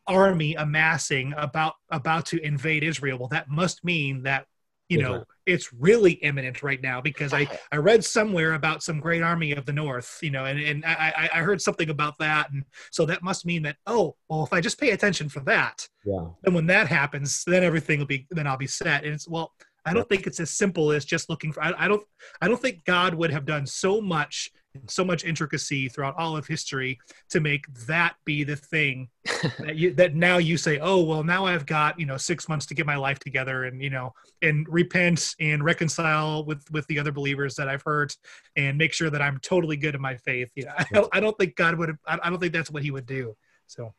[0.06, 3.18] army amassing about about to invade israel?
[3.18, 4.46] Well that must mean that
[4.88, 9.22] you know it's really imminent right now because i i read somewhere about some great
[9.22, 12.50] army of the north you know and, and I, I i heard something about that
[12.52, 15.86] and so that must mean that oh well if i just pay attention for that
[16.04, 16.28] Yeah.
[16.44, 19.04] and when that happens then everything will be then i'll be set.
[19.04, 19.52] And it's well
[19.84, 22.02] i don't think it's as simple as just looking for I, I don't
[22.40, 24.50] i don't think god would have done so much
[24.86, 26.98] so much intricacy throughout all of history
[27.30, 29.08] to make that be the thing
[29.58, 32.66] that you that now you say oh well now i've got you know six months
[32.66, 34.12] to get my life together and you know
[34.42, 38.14] and repent and reconcile with with the other believers that i've hurt
[38.56, 40.50] and make sure that i'm totally good in my faith.
[40.54, 42.70] You know i don't, I don't think god would have I I don't think that's
[42.70, 43.34] what he would do.
[43.66, 43.94] So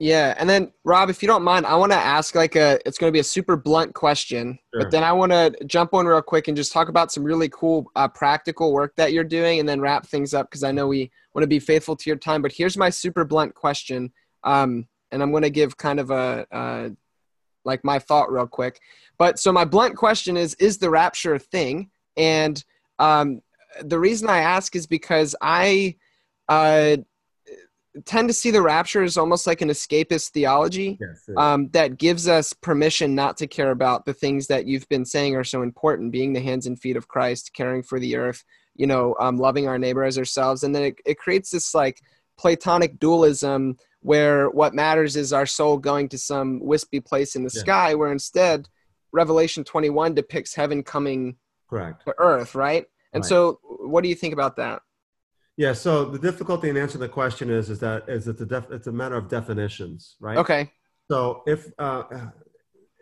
[0.00, 2.98] Yeah, and then Rob, if you don't mind, I want to ask like a it's
[2.98, 4.82] going to be a super blunt question, Sure.
[4.82, 7.48] but then I want to jump on real quick and just talk about some really
[7.48, 10.86] cool uh, practical work that you're doing, and then wrap things up because I know
[10.86, 12.42] we want to be faithful to your time.
[12.42, 14.12] But here's my super blunt question,
[14.44, 16.90] um, and I'm going to give kind of a uh,
[17.64, 18.80] like my thought real quick.
[19.18, 21.90] But so my blunt question is: Is the rapture a thing?
[22.16, 22.62] And
[23.00, 23.42] um,
[23.82, 25.96] the reason I ask is because I.
[26.48, 26.98] Uh,
[28.04, 31.28] tend to see the rapture as almost like an escapist theology Yes.
[31.36, 35.36] um, that gives us permission not to care about the things that you've been saying
[35.36, 38.44] are so important being the hands and feet of christ caring for the earth
[38.76, 42.00] you know um, loving our neighbor as ourselves and then it, it creates this like
[42.38, 47.50] platonic dualism where what matters is our soul going to some wispy place in the
[47.54, 47.60] Yeah.
[47.60, 48.68] sky where instead
[49.12, 51.36] revelation 21 depicts heaven coming
[51.68, 52.04] Correct.
[52.06, 53.28] to earth right and Right.
[53.28, 54.82] so what do you think about that
[55.58, 55.72] Yeah.
[55.72, 58.86] So the difficulty in answering the question is, is that is it's a def, it's
[58.86, 60.38] a matter of definitions, right?
[60.38, 60.70] okay
[61.10, 62.04] So if uh,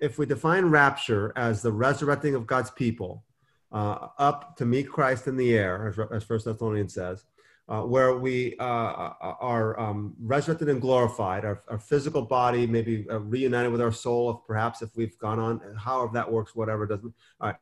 [0.00, 3.24] if we define rapture as the resurrecting of God's people
[3.72, 7.24] uh, up to meet Christ in the air, as, as First Thessalonians says,
[7.68, 13.18] uh, where we uh, are um, resurrected and glorified, our, our physical body maybe uh,
[13.18, 17.12] reunited with our soul, if perhaps if we've gone on, however that works, whatever doesn't.
[17.40, 17.56] All right.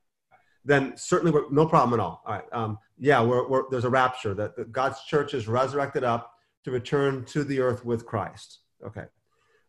[0.64, 2.22] Then certainly we're, no problem at all.
[2.26, 2.44] All right.
[2.52, 6.32] Um, yeah, we're, we're, there's a rapture that, that God's church is resurrected up
[6.64, 8.60] to return to the earth with Christ.
[8.86, 9.04] Okay.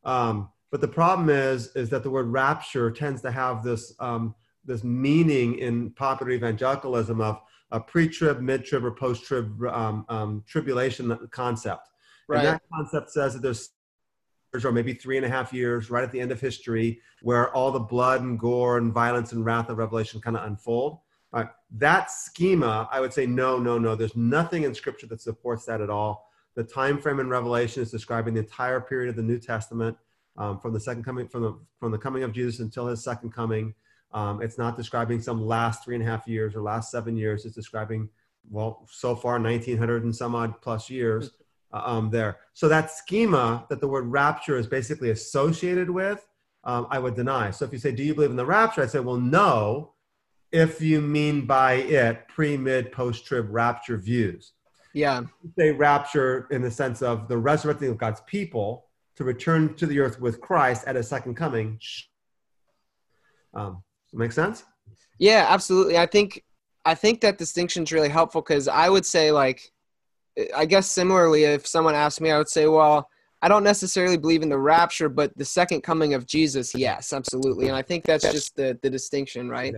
[0.03, 4.35] Um, but the problem is, is that the word rapture tends to have this um,
[4.65, 7.39] this meaning in popular evangelicalism of
[7.71, 11.89] a pre-trib, mid-trib, or post-trib um, um, tribulation concept.
[12.27, 13.69] right And that concept says that there's
[14.63, 17.71] or maybe three and a half years right at the end of history where all
[17.71, 20.99] the blood and gore and violence and wrath of Revelation kind of unfold.
[21.31, 21.47] Right.
[21.71, 23.95] That schema, I would say, no, no, no.
[23.95, 26.29] There's nothing in Scripture that supports that at all.
[26.55, 29.97] The time frame in Revelation is describing the entire period of the New Testament,
[30.37, 33.31] um, from the second coming, from the from the coming of Jesus until his second
[33.31, 33.73] coming.
[34.13, 37.45] Um, it's not describing some last three and a half years or last seven years.
[37.45, 38.07] It's describing,
[38.49, 41.29] well, so far 1900 and some odd plus years uh,
[41.85, 42.37] um, there.
[42.53, 46.25] So that schema that the word rapture is basically associated with,
[46.63, 47.51] um, I would deny.
[47.51, 49.91] So if you say, "Do you believe in the rapture?" I say, "Well, no."
[50.51, 54.53] If you mean by it pre, mid, post trib rapture views,
[54.93, 55.23] yeah
[55.57, 59.99] say rapture in the sense of the resurrecting of God's people to return to the
[59.99, 61.79] earth with Christ at His second coming.
[63.53, 64.63] Um, does that make sense?
[65.17, 65.97] Yeah, absolutely.
[65.97, 66.43] I think
[66.83, 69.71] I think that distinction is really helpful because I would say like
[70.55, 73.09] I guess similarly if someone asked me I would say well
[73.41, 77.67] I don't necessarily believe in the rapture but the second coming of Jesus yes absolutely
[77.67, 79.75] and I think that's just the the distinction right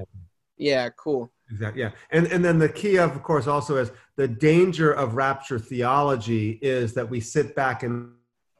[0.58, 1.82] yeah cool Exactly.
[1.82, 1.91] Yeah.
[2.12, 6.60] And and then the key of, of course, also is the danger of rapture theology
[6.62, 8.12] is that we sit back and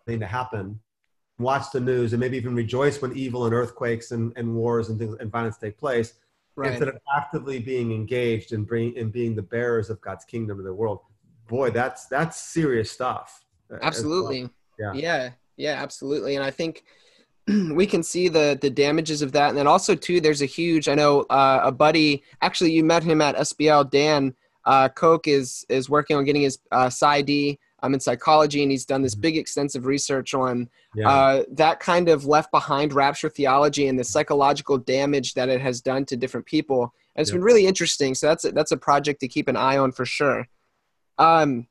[0.06, 0.80] thing to happen,
[1.38, 4.98] watch the news, and maybe even rejoice when evil and earthquakes and, and wars and
[4.98, 6.14] things and violence take place,
[6.56, 10.58] right instead of actively being engaged and bring in being the bearers of God's kingdom
[10.58, 11.02] to the world.
[11.48, 13.44] Boy, that's that's serious stuff.
[13.70, 13.80] as well.
[13.88, 14.94] absolutely Yeah.
[14.94, 16.84] yeah yeah absolutely and I think
[17.48, 20.88] we can see the the damages of that and then also too there's a huge
[20.88, 24.34] I know uh, a buddy actually you met him at SBL Dan
[24.66, 28.86] uh, Koch is is working on getting his uh, PsyD um, in psychology and he's
[28.86, 29.22] done this Mhm.
[29.22, 31.10] big extensive research on Yeah.
[31.10, 35.80] uh, that kind of left behind rapture theology and the psychological damage that it has
[35.82, 36.94] done to different people.
[37.16, 37.36] And it's Yeah.
[37.38, 38.16] been really interesting.
[38.16, 40.48] So that's a, that's a project to keep an eye on for sure.
[41.18, 41.68] Um,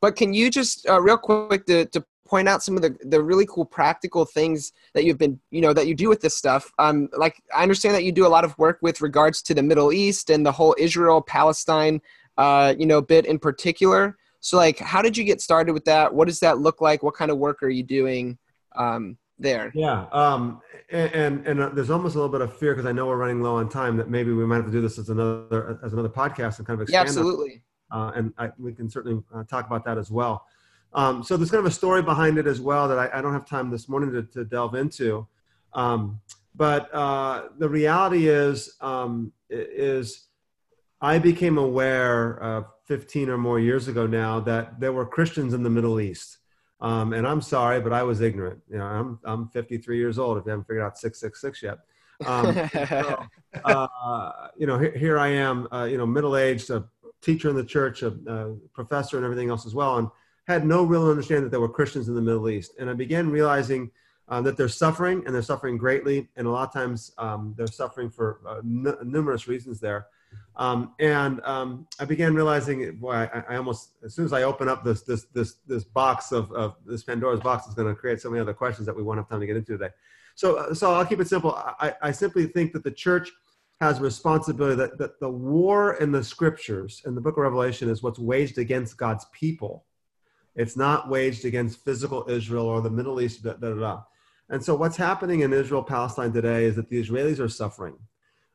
[0.00, 3.22] but can you just uh, real quick to, to point out some of the, the
[3.22, 6.70] really cool practical things that you've been you know that you do with this stuff?
[6.78, 9.62] Um, like i understand that you do a lot of work with regards to the
[9.62, 12.00] middle east and the whole israel palestine
[12.38, 14.16] uh, you know bit in particular.
[14.40, 16.14] So like how did you get started with that?
[16.14, 17.02] What does that look like?
[17.02, 18.38] What kind of work are you doing
[18.76, 19.70] um, there?
[19.74, 22.92] Yeah um, and and, and uh, there's almost a little bit of fear because i
[22.92, 25.08] know we're running low on time that maybe we might have to do this as
[25.08, 29.22] another as another podcast and kind of expand yeah absolutely and I, we can certainly
[29.34, 30.46] uh, talk about that as well
[30.92, 33.32] um, so there's kind of a story behind it as well that I, I don't
[33.32, 35.26] have time this morning to, to delve into.
[35.72, 36.20] Um,
[36.54, 40.26] but uh, the reality is, um, is
[41.00, 45.62] I became aware uh, 15 or more years ago now that there were Christians in
[45.62, 46.38] the Middle East.
[46.80, 48.60] Um, and I'm sorry, but I was ignorant.
[48.68, 51.78] You know, I'm, I'm 53 years old if you haven't figured out 666 yet.
[52.26, 53.26] Um, so,
[53.64, 56.84] uh, you know, here, here I am, uh, you know, middle-aged, a
[57.22, 59.98] teacher in the church, a, a professor and everything else as well.
[59.98, 60.08] And
[60.46, 62.72] had no real understanding that there were Christians in the Middle East.
[62.78, 63.90] And I began realizing
[64.28, 66.28] uh, that they're suffering and they're suffering greatly.
[66.36, 70.06] And a lot of times um, they're suffering for uh, n- numerous reasons there.
[70.56, 74.68] Um, and um, I began realizing, boy, I, I, almost, as soon as I open
[74.68, 78.20] up this, this, this, this box of, of this Pandora's box, is going to create
[78.20, 79.92] so many other questions that we won't have time to get into today.
[80.34, 81.54] So, uh, so I'll keep it simple.
[81.54, 83.30] I, I simply think that the church
[83.80, 87.88] has a responsibility that, that the war in the scriptures in the book of Revelation
[87.88, 89.84] is what's waged against God's people
[90.56, 93.46] it's not waged against physical Israel or the Middle East.
[93.46, 97.96] And so, what's happening in Israel, Palestine today is that the Israelis are suffering.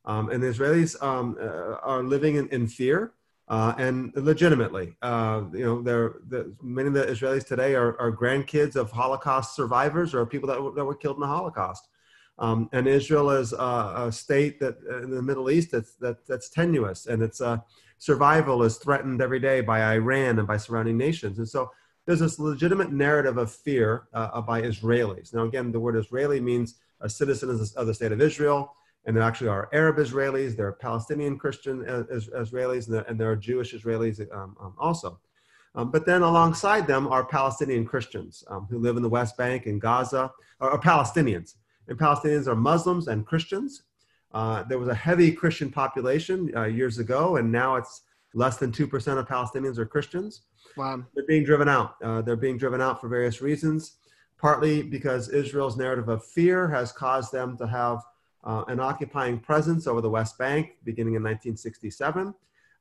[0.03, 3.13] Um, and the Israelis um, uh, are living in, in fear
[3.47, 4.95] uh, and legitimately.
[5.01, 9.55] Uh, you know, they're, the, many of the Israelis today are, are, grandkids of Holocaust
[9.55, 11.88] survivors or people that, that were killed in the Holocaust.
[12.38, 16.28] Um, and Israel is a, a, state that uh, in the Middle East that's, that,
[16.28, 17.60] that's tenuous and its uh,
[17.98, 21.38] survival is threatened every day by Iran and by surrounding nations.
[21.38, 21.72] And so
[22.06, 25.34] there's this legitimate narrative of fear uh, by Israelis.
[25.34, 28.76] Now, again, the word Israeli means a citizen of the state of Israel,
[29.06, 33.36] and there actually are Arab Israelis, there are Palestinian Christian uh, Israelis, and there, are
[33.36, 35.20] Jewish Israelis um, um, also.
[35.74, 39.66] Um, but then alongside them are Palestinian Christians um, who live in the West Bank
[39.66, 41.56] and Gaza, or, or Palestinians.
[41.88, 43.84] And Palestinians are Muslims and Christians.
[44.34, 48.02] Uh, there was a heavy Christian population uh, years ago, and now it's
[48.34, 50.42] less than 2% of Palestinians are Christians.
[50.76, 51.04] Wow.
[51.16, 51.96] They're being driven out.
[52.04, 53.94] Uh, they're being driven out for various reasons,
[54.38, 58.00] partly because Israel's narrative of fear has caused them to have
[58.44, 62.34] uh, an occupying presence over the West Bank beginning in 1967.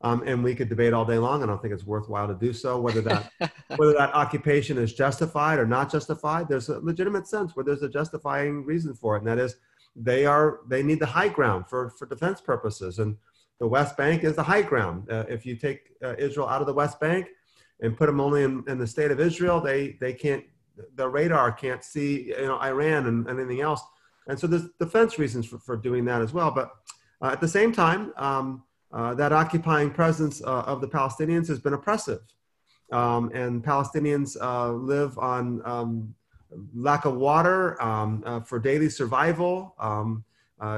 [0.03, 1.43] Um, and we could debate all day long.
[1.43, 2.81] I don't think it's worthwhile to do so.
[2.81, 3.31] Whether that
[3.77, 7.89] whether that occupation is justified or not justified, there's a legitimate sense where there's a
[7.89, 9.57] justifying reason for it, and that is
[9.97, 12.99] they are they need the high ground for for defense purposes.
[12.99, 13.17] And
[13.61, 15.11] the West Bank is the high ground.
[15.11, 17.29] Uh, if you take uh, Israel out of the West Bank,
[17.81, 20.45] and put them only in, in the state of Israel, they they can't
[20.97, 23.83] the radar can't see you know Iran and, and anything else.
[24.27, 26.51] And so there's defense reasons for, for doing that as well.
[26.51, 26.73] But
[27.21, 28.65] uh, at the same time, um,
[28.95, 32.21] uh, that occupying presence uh, of the Palestinians has been oppressive.
[32.93, 36.15] Um, and Palestinians uh, live on um,
[36.75, 39.75] lack of water um, for daily survival.
[39.79, 40.25] Um,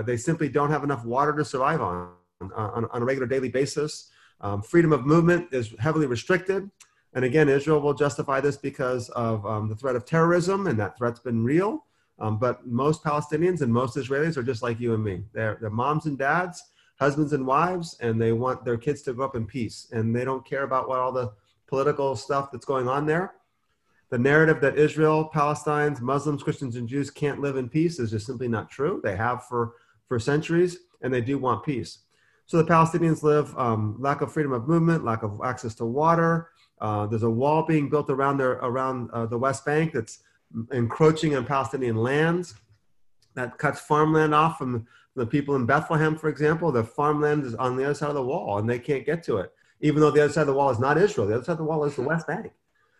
[0.04, 2.10] they simply don't have enough water to survive on
[2.40, 4.10] on, on a regular daily basis.
[4.40, 6.70] Um, freedom of movement is heavily restricted.
[7.14, 10.98] And again, Israel will justify this because of um, the threat of terrorism, and that
[10.98, 11.86] threat's been real.
[12.18, 15.22] Um, but most Palestinians and most Israelis are just like you and me.
[15.32, 16.62] They're, they're moms and dads,
[16.98, 19.88] husbands and wives, and they want their kids to grow up in peace.
[19.92, 21.32] And they don't care about what all the
[21.66, 23.34] political stuff that's going on there.
[24.10, 28.26] The narrative that Israel, Palestinians, Muslims, Christians, and Jews can't live in peace is just
[28.26, 29.00] simply not true.
[29.02, 29.74] They have for,
[30.06, 31.98] for centuries, and they do want peace.
[32.46, 36.50] So the Palestinians live um, lack of freedom of movement, lack of access to water,
[36.80, 40.20] uh, there's a wall being built around their around uh, the West Bank that's
[40.72, 42.54] encroaching on Palestinian lands.
[43.34, 44.86] That cuts farmland off from
[45.16, 46.70] the people in Bethlehem, for example.
[46.70, 49.38] The farmland is on the other side of the wall, and they can't get to
[49.38, 51.26] it, even though the other side of the wall is not Israel.
[51.26, 52.52] The other side of the wall is the West Bank,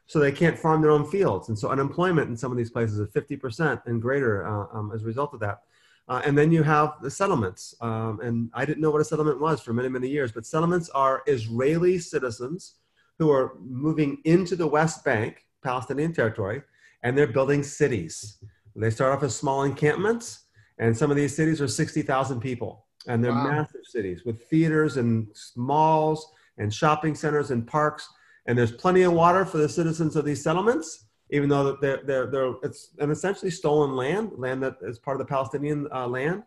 [0.06, 2.98] so they can't farm their own fields, and so unemployment in some of these places
[2.98, 5.62] is 50% and greater uh, um, as a result of that.
[6.08, 7.74] Uh, and then you have the settlements.
[7.80, 10.88] Um, and I didn't know what a settlement was for many, many years, but settlements
[10.90, 12.74] are Israeli citizens
[13.18, 16.62] who are moving into the West Bank, Palestinian territory,
[17.02, 18.38] and they're building cities.
[18.76, 20.44] They start off as small encampments,
[20.78, 22.86] and some of these cities are 60,000 people.
[23.08, 23.50] And they're wow.
[23.50, 28.08] massive cities with theaters and malls and shopping centers and parks.
[28.46, 32.26] And there's plenty of water for the citizens of these settlements, even though they're, they're,
[32.26, 36.42] they're it's an essentially stolen land, land that is part of the Palestinian uh, land.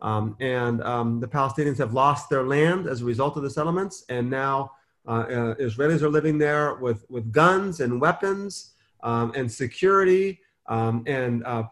[0.00, 4.04] Um, and um, the Palestinians have lost their land as a result of the settlements.
[4.08, 4.72] And now
[5.06, 11.02] Uh, uh, Israelis are living there with, with guns and weapons um, and security um,
[11.06, 11.64] and uh,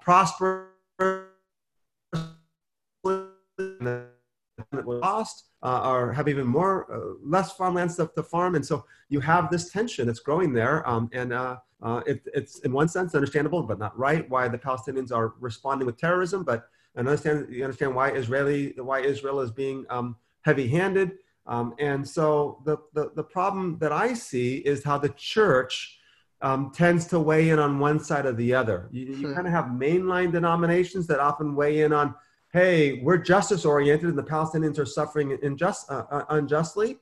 [3.81, 8.55] prosper lost uh, or have even more uh, less farmland stuff to farm.
[8.55, 12.61] And so you have this tension that's growing there um, and uh, uh, it, it's
[12.61, 16.69] in one sense understandable but not right why the palestinians are responding with terrorism but
[16.95, 21.13] and understand you understand why israeli why israel is being um, heavy-handed.
[21.47, 25.99] Um, and so the, the, the problem that i see is how the church
[26.43, 28.89] um, tends to weigh in on one side or the other.
[28.91, 29.35] You, you hmm.
[29.35, 32.15] kind of have mainline denominations that often weigh in on
[32.53, 36.99] hey, we're justice oriented and the Palestinians are suffering unjust, uh, uh, unjustly.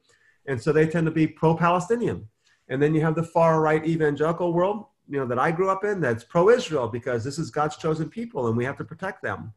[0.47, 2.27] And so they tend to be pro Palestinian.
[2.69, 5.85] And then you have the far right evangelical world, you know, that I grew up
[5.85, 9.23] in that's pro Israel because this is God's chosen people and we have to protect
[9.23, 9.53] them.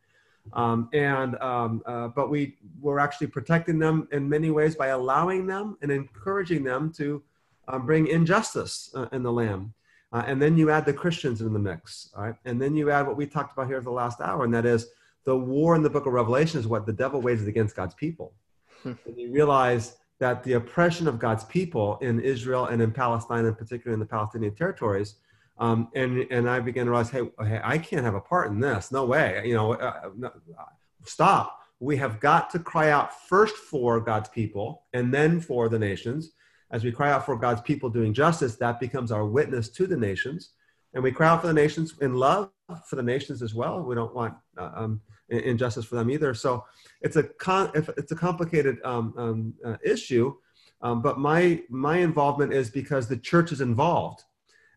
[0.54, 5.46] Um, and um, uh, but we we're actually protecting them in many ways by allowing
[5.46, 7.22] them and encouraging them to
[7.68, 9.72] um, bring injustice uh, in the land.
[10.14, 12.36] Uh, and then you add the Christians in the mix, all right?
[12.44, 14.88] And then you add what we talked about here the last hour, and that is
[15.26, 18.34] the war in the book of Revelation is what the devil wages against God's people.
[18.84, 18.94] Hmm.
[19.06, 23.58] and you realize that the oppression of God's people in Israel and in Palestine, and
[23.58, 25.16] particularly in the Palestinian territories,
[25.60, 28.60] um, and and I began to realize, hey, hey, I can't have a part in
[28.60, 28.92] this.
[28.92, 29.44] No way.
[29.46, 30.32] You know, uh, no,
[31.06, 31.60] stop.
[31.80, 36.32] We have got to cry out first for God's people and then for the nations.
[36.72, 39.98] As we cry out for God's people doing justice, that becomes our witness to the
[39.98, 40.52] nations.
[40.94, 42.50] And we cry out for the nations in love
[42.88, 43.82] for the nations as well.
[43.82, 45.02] We don't want uh, um,
[45.32, 46.34] injustice for them either.
[46.34, 46.66] So
[47.02, 50.36] it's a con- it's a complicated um, um, uh, issue.
[50.82, 54.24] Um, but my my involvement is because the church is involved,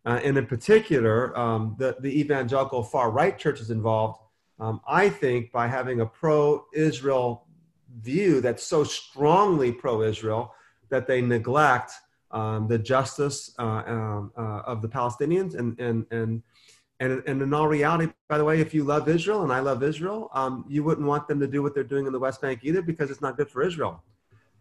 [0.05, 4.20] uh, and in particular, um, the the evangelical far right church is involved.
[4.61, 7.46] Um, I think by having a pro-Israel
[8.00, 10.55] view that's so strongly pro-Israel
[10.90, 11.92] that they neglect
[12.30, 16.42] um, the justice uh, uh, of the Palestinians and and and
[17.01, 19.82] and, and in all reality, by the way, if you love Israel and I love
[19.82, 22.61] Israel, um, you wouldn't want them to do what they're doing in the West Bank
[22.62, 24.03] either because it's not good for Israel.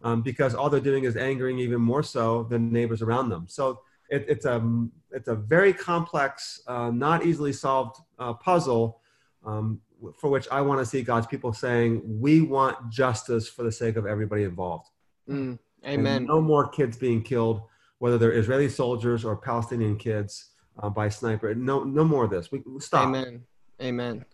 [0.02, 3.46] Um, because all they're doing is angering even more so the neighbors around them.
[3.48, 3.80] So
[4.10, 4.62] it, it's, a,
[5.12, 9.00] it's a very complex, uh, not easily solved uh, puzzle
[9.46, 9.80] um,
[10.18, 13.96] for which I want to see God's people saying, we want justice for the sake
[13.96, 14.88] of everybody involved.
[15.30, 16.16] Mm, amen.
[16.16, 17.62] And no more kids being killed,
[17.98, 20.50] whether they're Israeli soldiers or Palestinian kids
[20.82, 21.54] uh, by sniper.
[21.54, 22.50] No, no more of this.
[22.50, 23.08] We stop.
[23.08, 23.42] Amen.
[23.80, 24.24] Amen.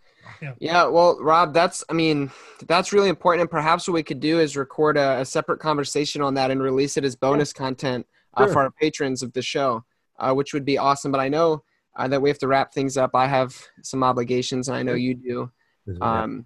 [0.41, 0.53] Yeah.
[0.59, 0.85] yeah.
[0.85, 2.31] Well, Rob, that's I mean,
[2.67, 3.41] that's really important.
[3.41, 6.61] And perhaps what we could do is record a, a separate conversation on that and
[6.61, 7.65] release it as bonus yeah.
[7.65, 8.53] content uh, sure.
[8.53, 9.83] for our patrons of the show,
[10.19, 11.11] uh, which would be awesome.
[11.11, 11.63] But I know
[11.95, 13.15] uh, that we have to wrap things up.
[13.15, 15.51] I have some obligations, and I know you do.
[15.99, 16.45] Um,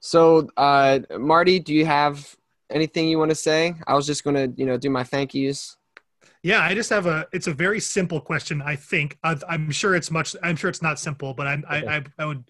[0.00, 2.34] so, uh, Marty, do you have
[2.70, 3.74] anything you want to say?
[3.86, 5.76] I was just going to, you know, do my thank yous.
[6.42, 7.26] Yeah, I just have a.
[7.32, 8.62] It's a very simple question.
[8.62, 10.36] I think I, am sure it's much.
[10.42, 11.88] I'm sure it's not simple, but I, okay.
[11.88, 12.44] I, I would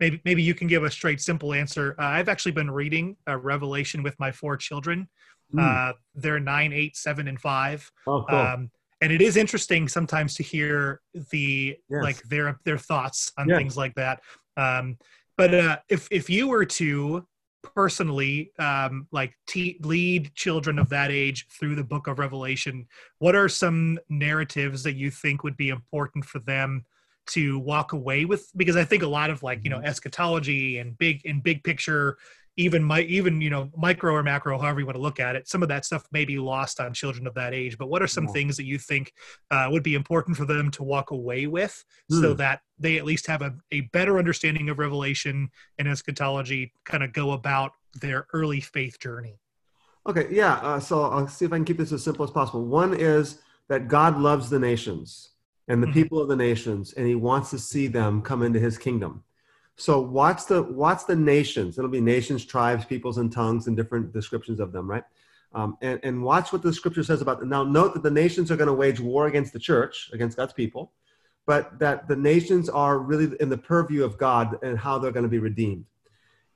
[0.00, 1.94] maybe maybe you can give a straight simple answer.
[1.98, 5.08] Uh, I've actually been reading a Revelation with my four children.
[5.54, 5.90] Mm.
[5.90, 7.90] Uh, they're nine, eight, seven, and five.
[8.06, 8.38] Oh, cool.
[8.38, 11.00] Um, and it is interesting sometimes to hear
[11.30, 12.02] the yes.
[12.02, 13.58] like their their thoughts on yes.
[13.58, 14.20] things like that.
[14.56, 14.96] Um,
[15.36, 17.26] but uh, if if you were to
[17.62, 22.86] personally um, like te- lead children of that age through the book of revelation
[23.18, 26.84] what are some narratives that you think would be important for them
[27.26, 29.86] to walk away with because i think a lot of like you know mm-hmm.
[29.86, 32.16] eschatology and big and big picture
[32.56, 35.48] even my even you know micro or macro however you want to look at it
[35.48, 38.06] some of that stuff may be lost on children of that age but what are
[38.06, 39.12] some things that you think
[39.50, 42.20] uh, would be important for them to walk away with mm.
[42.20, 42.36] so hmm.
[42.36, 45.48] that they at least have a, a better understanding of revelation
[45.78, 49.38] and eschatology kind of go about their early faith journey
[50.06, 52.64] okay yeah uh, so i'll see if i can keep this as simple as possible
[52.64, 55.30] one is that god loves the nations
[55.68, 55.94] and the mm-hmm.
[55.94, 59.22] people of the nations and he wants to see them come into his kingdom
[59.76, 61.78] so what's the what's the nations?
[61.78, 65.04] It'll be nations, tribes, peoples, and tongues, and different descriptions of them, right?
[65.54, 67.50] Um, and, and watch what the scripture says about them.
[67.50, 70.52] Now, note that the nations are going to wage war against the church, against God's
[70.54, 70.92] people,
[71.46, 75.24] but that the nations are really in the purview of God and how they're going
[75.24, 75.84] to be redeemed.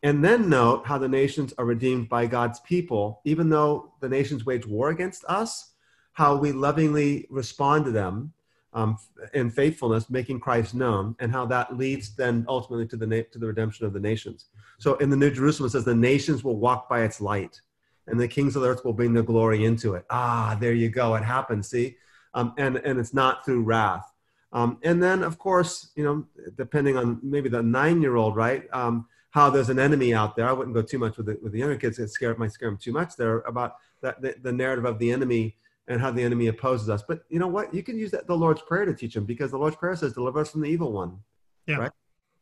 [0.03, 4.47] And then note how the nations are redeemed by God's people, even though the nations
[4.47, 5.73] wage war against us,
[6.13, 8.33] how we lovingly respond to them
[8.73, 8.99] um,
[9.35, 13.39] in faithfulness, making Christ known, and how that leads then ultimately to the na- to
[13.39, 14.47] the redemption of the nations.
[14.79, 17.61] So in the New Jerusalem, it says the nations will walk by its light,
[18.07, 20.05] and the kings of the earth will bring their glory into it.
[20.11, 21.15] Ah, there you go.
[21.17, 21.69] It happens.
[21.69, 21.97] See,
[22.35, 24.07] um, and and it's not through wrath.
[24.53, 26.27] Um, and then, of course, you know,
[26.57, 28.65] depending on maybe the nine-year-old, right?
[28.73, 30.49] Um, how there's an enemy out there.
[30.49, 32.01] I wouldn't go too much with the, with the younger kids.
[32.01, 33.17] It scare, might scare them too much.
[33.17, 35.57] There about that the, the narrative of the enemy
[35.91, 37.03] and how the enemy opposes us.
[37.07, 37.75] But you know what?
[37.75, 40.15] You can use that the Lord's Prayer to teach them because the Lord's Prayer says,
[40.15, 41.19] "Deliver us from the evil one."
[41.67, 41.77] Yeah.
[41.77, 41.91] Right.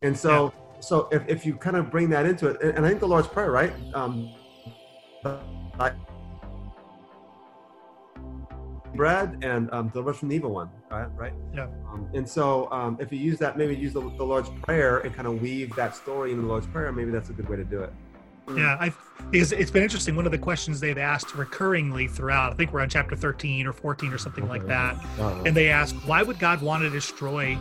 [0.03, 2.89] And so, so if, if you kind of bring that into it, and, and I
[2.89, 3.73] think the Lord's Prayer, right?
[3.95, 4.33] Um,
[5.25, 5.93] I,
[8.95, 11.09] bread and um, deliver us from the evil one, right?
[11.17, 11.33] Right.
[11.55, 11.69] Yeah.
[11.91, 15.15] Um, and so, um, if you use that, maybe use the, the Lord's Prayer and
[15.15, 16.93] kind of weave that story into the Lord's Prayer.
[16.93, 17.93] Maybe that's a good way to do it.
[18.57, 18.93] Yeah, I
[19.31, 20.17] because it's been interesting.
[20.17, 23.73] One of the questions they've asked recurringly throughout, I think we're on chapter 13 or
[23.73, 27.59] 14 or something like that, Uh, and they ask, why would God want to destroy?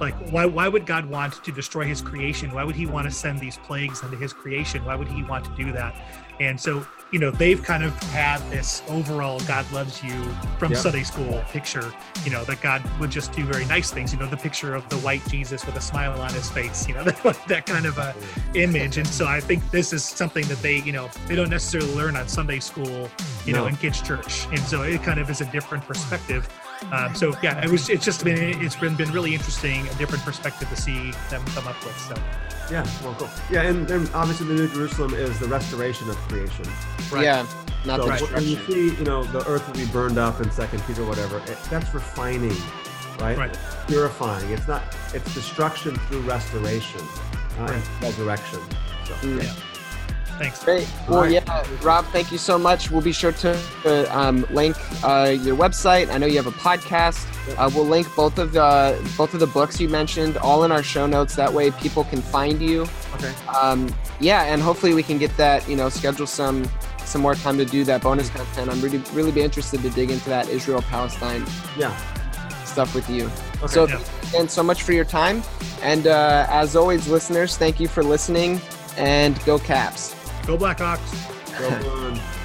[0.00, 2.50] Like, why why would God want to destroy His creation?
[2.52, 4.84] Why would He want to send these plagues into His creation?
[4.84, 5.94] Why would He want to do that?
[6.40, 10.22] And so, you know, they've kind of had this overall "God loves you"
[10.58, 10.74] from.
[10.74, 11.92] Sunday school picture.
[12.24, 14.12] You know, that God would just do very nice things.
[14.12, 16.88] You know, the picture of the white Jesus with a smile on his face.
[16.88, 18.14] You know, that, that kind of a
[18.54, 18.96] image.
[18.96, 22.16] And so I think this is something that they, you know, they don't necessarily learn
[22.16, 23.10] on Sunday school,
[23.44, 24.46] you know, in kids' church.
[24.46, 26.48] And so it kind of is a different perspective.
[26.92, 27.90] Um, so yeah, it was.
[27.90, 28.62] It's just been.
[28.62, 31.98] It's been been really interesting, a different perspective to see them come up with.
[31.98, 32.14] So
[32.70, 33.28] Yeah, well, cool.
[33.50, 36.64] Yeah, and then obviously the New Jerusalem is the restoration of creation.
[37.10, 37.24] Right.
[37.24, 37.46] Yeah,
[37.84, 40.50] not so the when you see, you know, the earth will be burned up in
[40.50, 41.38] Second Peter, whatever.
[41.38, 42.54] It, that's refining,
[43.18, 43.36] right?
[43.36, 43.58] Right.
[43.88, 44.48] Purifying.
[44.50, 44.82] It's not.
[45.14, 47.00] It's destruction through restoration
[47.58, 48.60] uh, and resurrection.
[49.04, 49.42] So, Mm.
[49.42, 49.52] Yeah.
[50.40, 50.64] Thanks.
[50.64, 50.88] Great.
[51.06, 51.32] Well, All right.
[51.32, 52.90] yeah, Rob, thank you so much.
[52.90, 53.50] We'll be sure to
[53.84, 56.10] uh, um, link uh, your website.
[56.10, 57.26] I know you have a podcast.
[57.58, 60.82] Uh, we'll link both of the both of the books you mentioned all in our
[60.82, 61.36] show notes.
[61.36, 62.82] That way, people can find you.
[63.14, 63.32] Okay.
[63.60, 65.68] Um, yeah, and hopefully we can get that.
[65.68, 66.64] You know, schedule some
[67.04, 68.70] some more time to do that bonus content.
[68.70, 71.44] I'm really really be interested to dig into that Israel Palestine
[71.76, 71.94] Yeah.
[72.64, 73.24] stuff with you.
[73.62, 73.66] Okay.
[73.66, 73.96] So Yeah.
[73.98, 75.42] thank you again so much for your time,
[75.82, 78.60] and uh, as always, listeners, thank you for listening.
[78.96, 80.14] And go Caps.
[80.50, 81.12] Go Blackhawks.
[81.60, 82.39] Go on.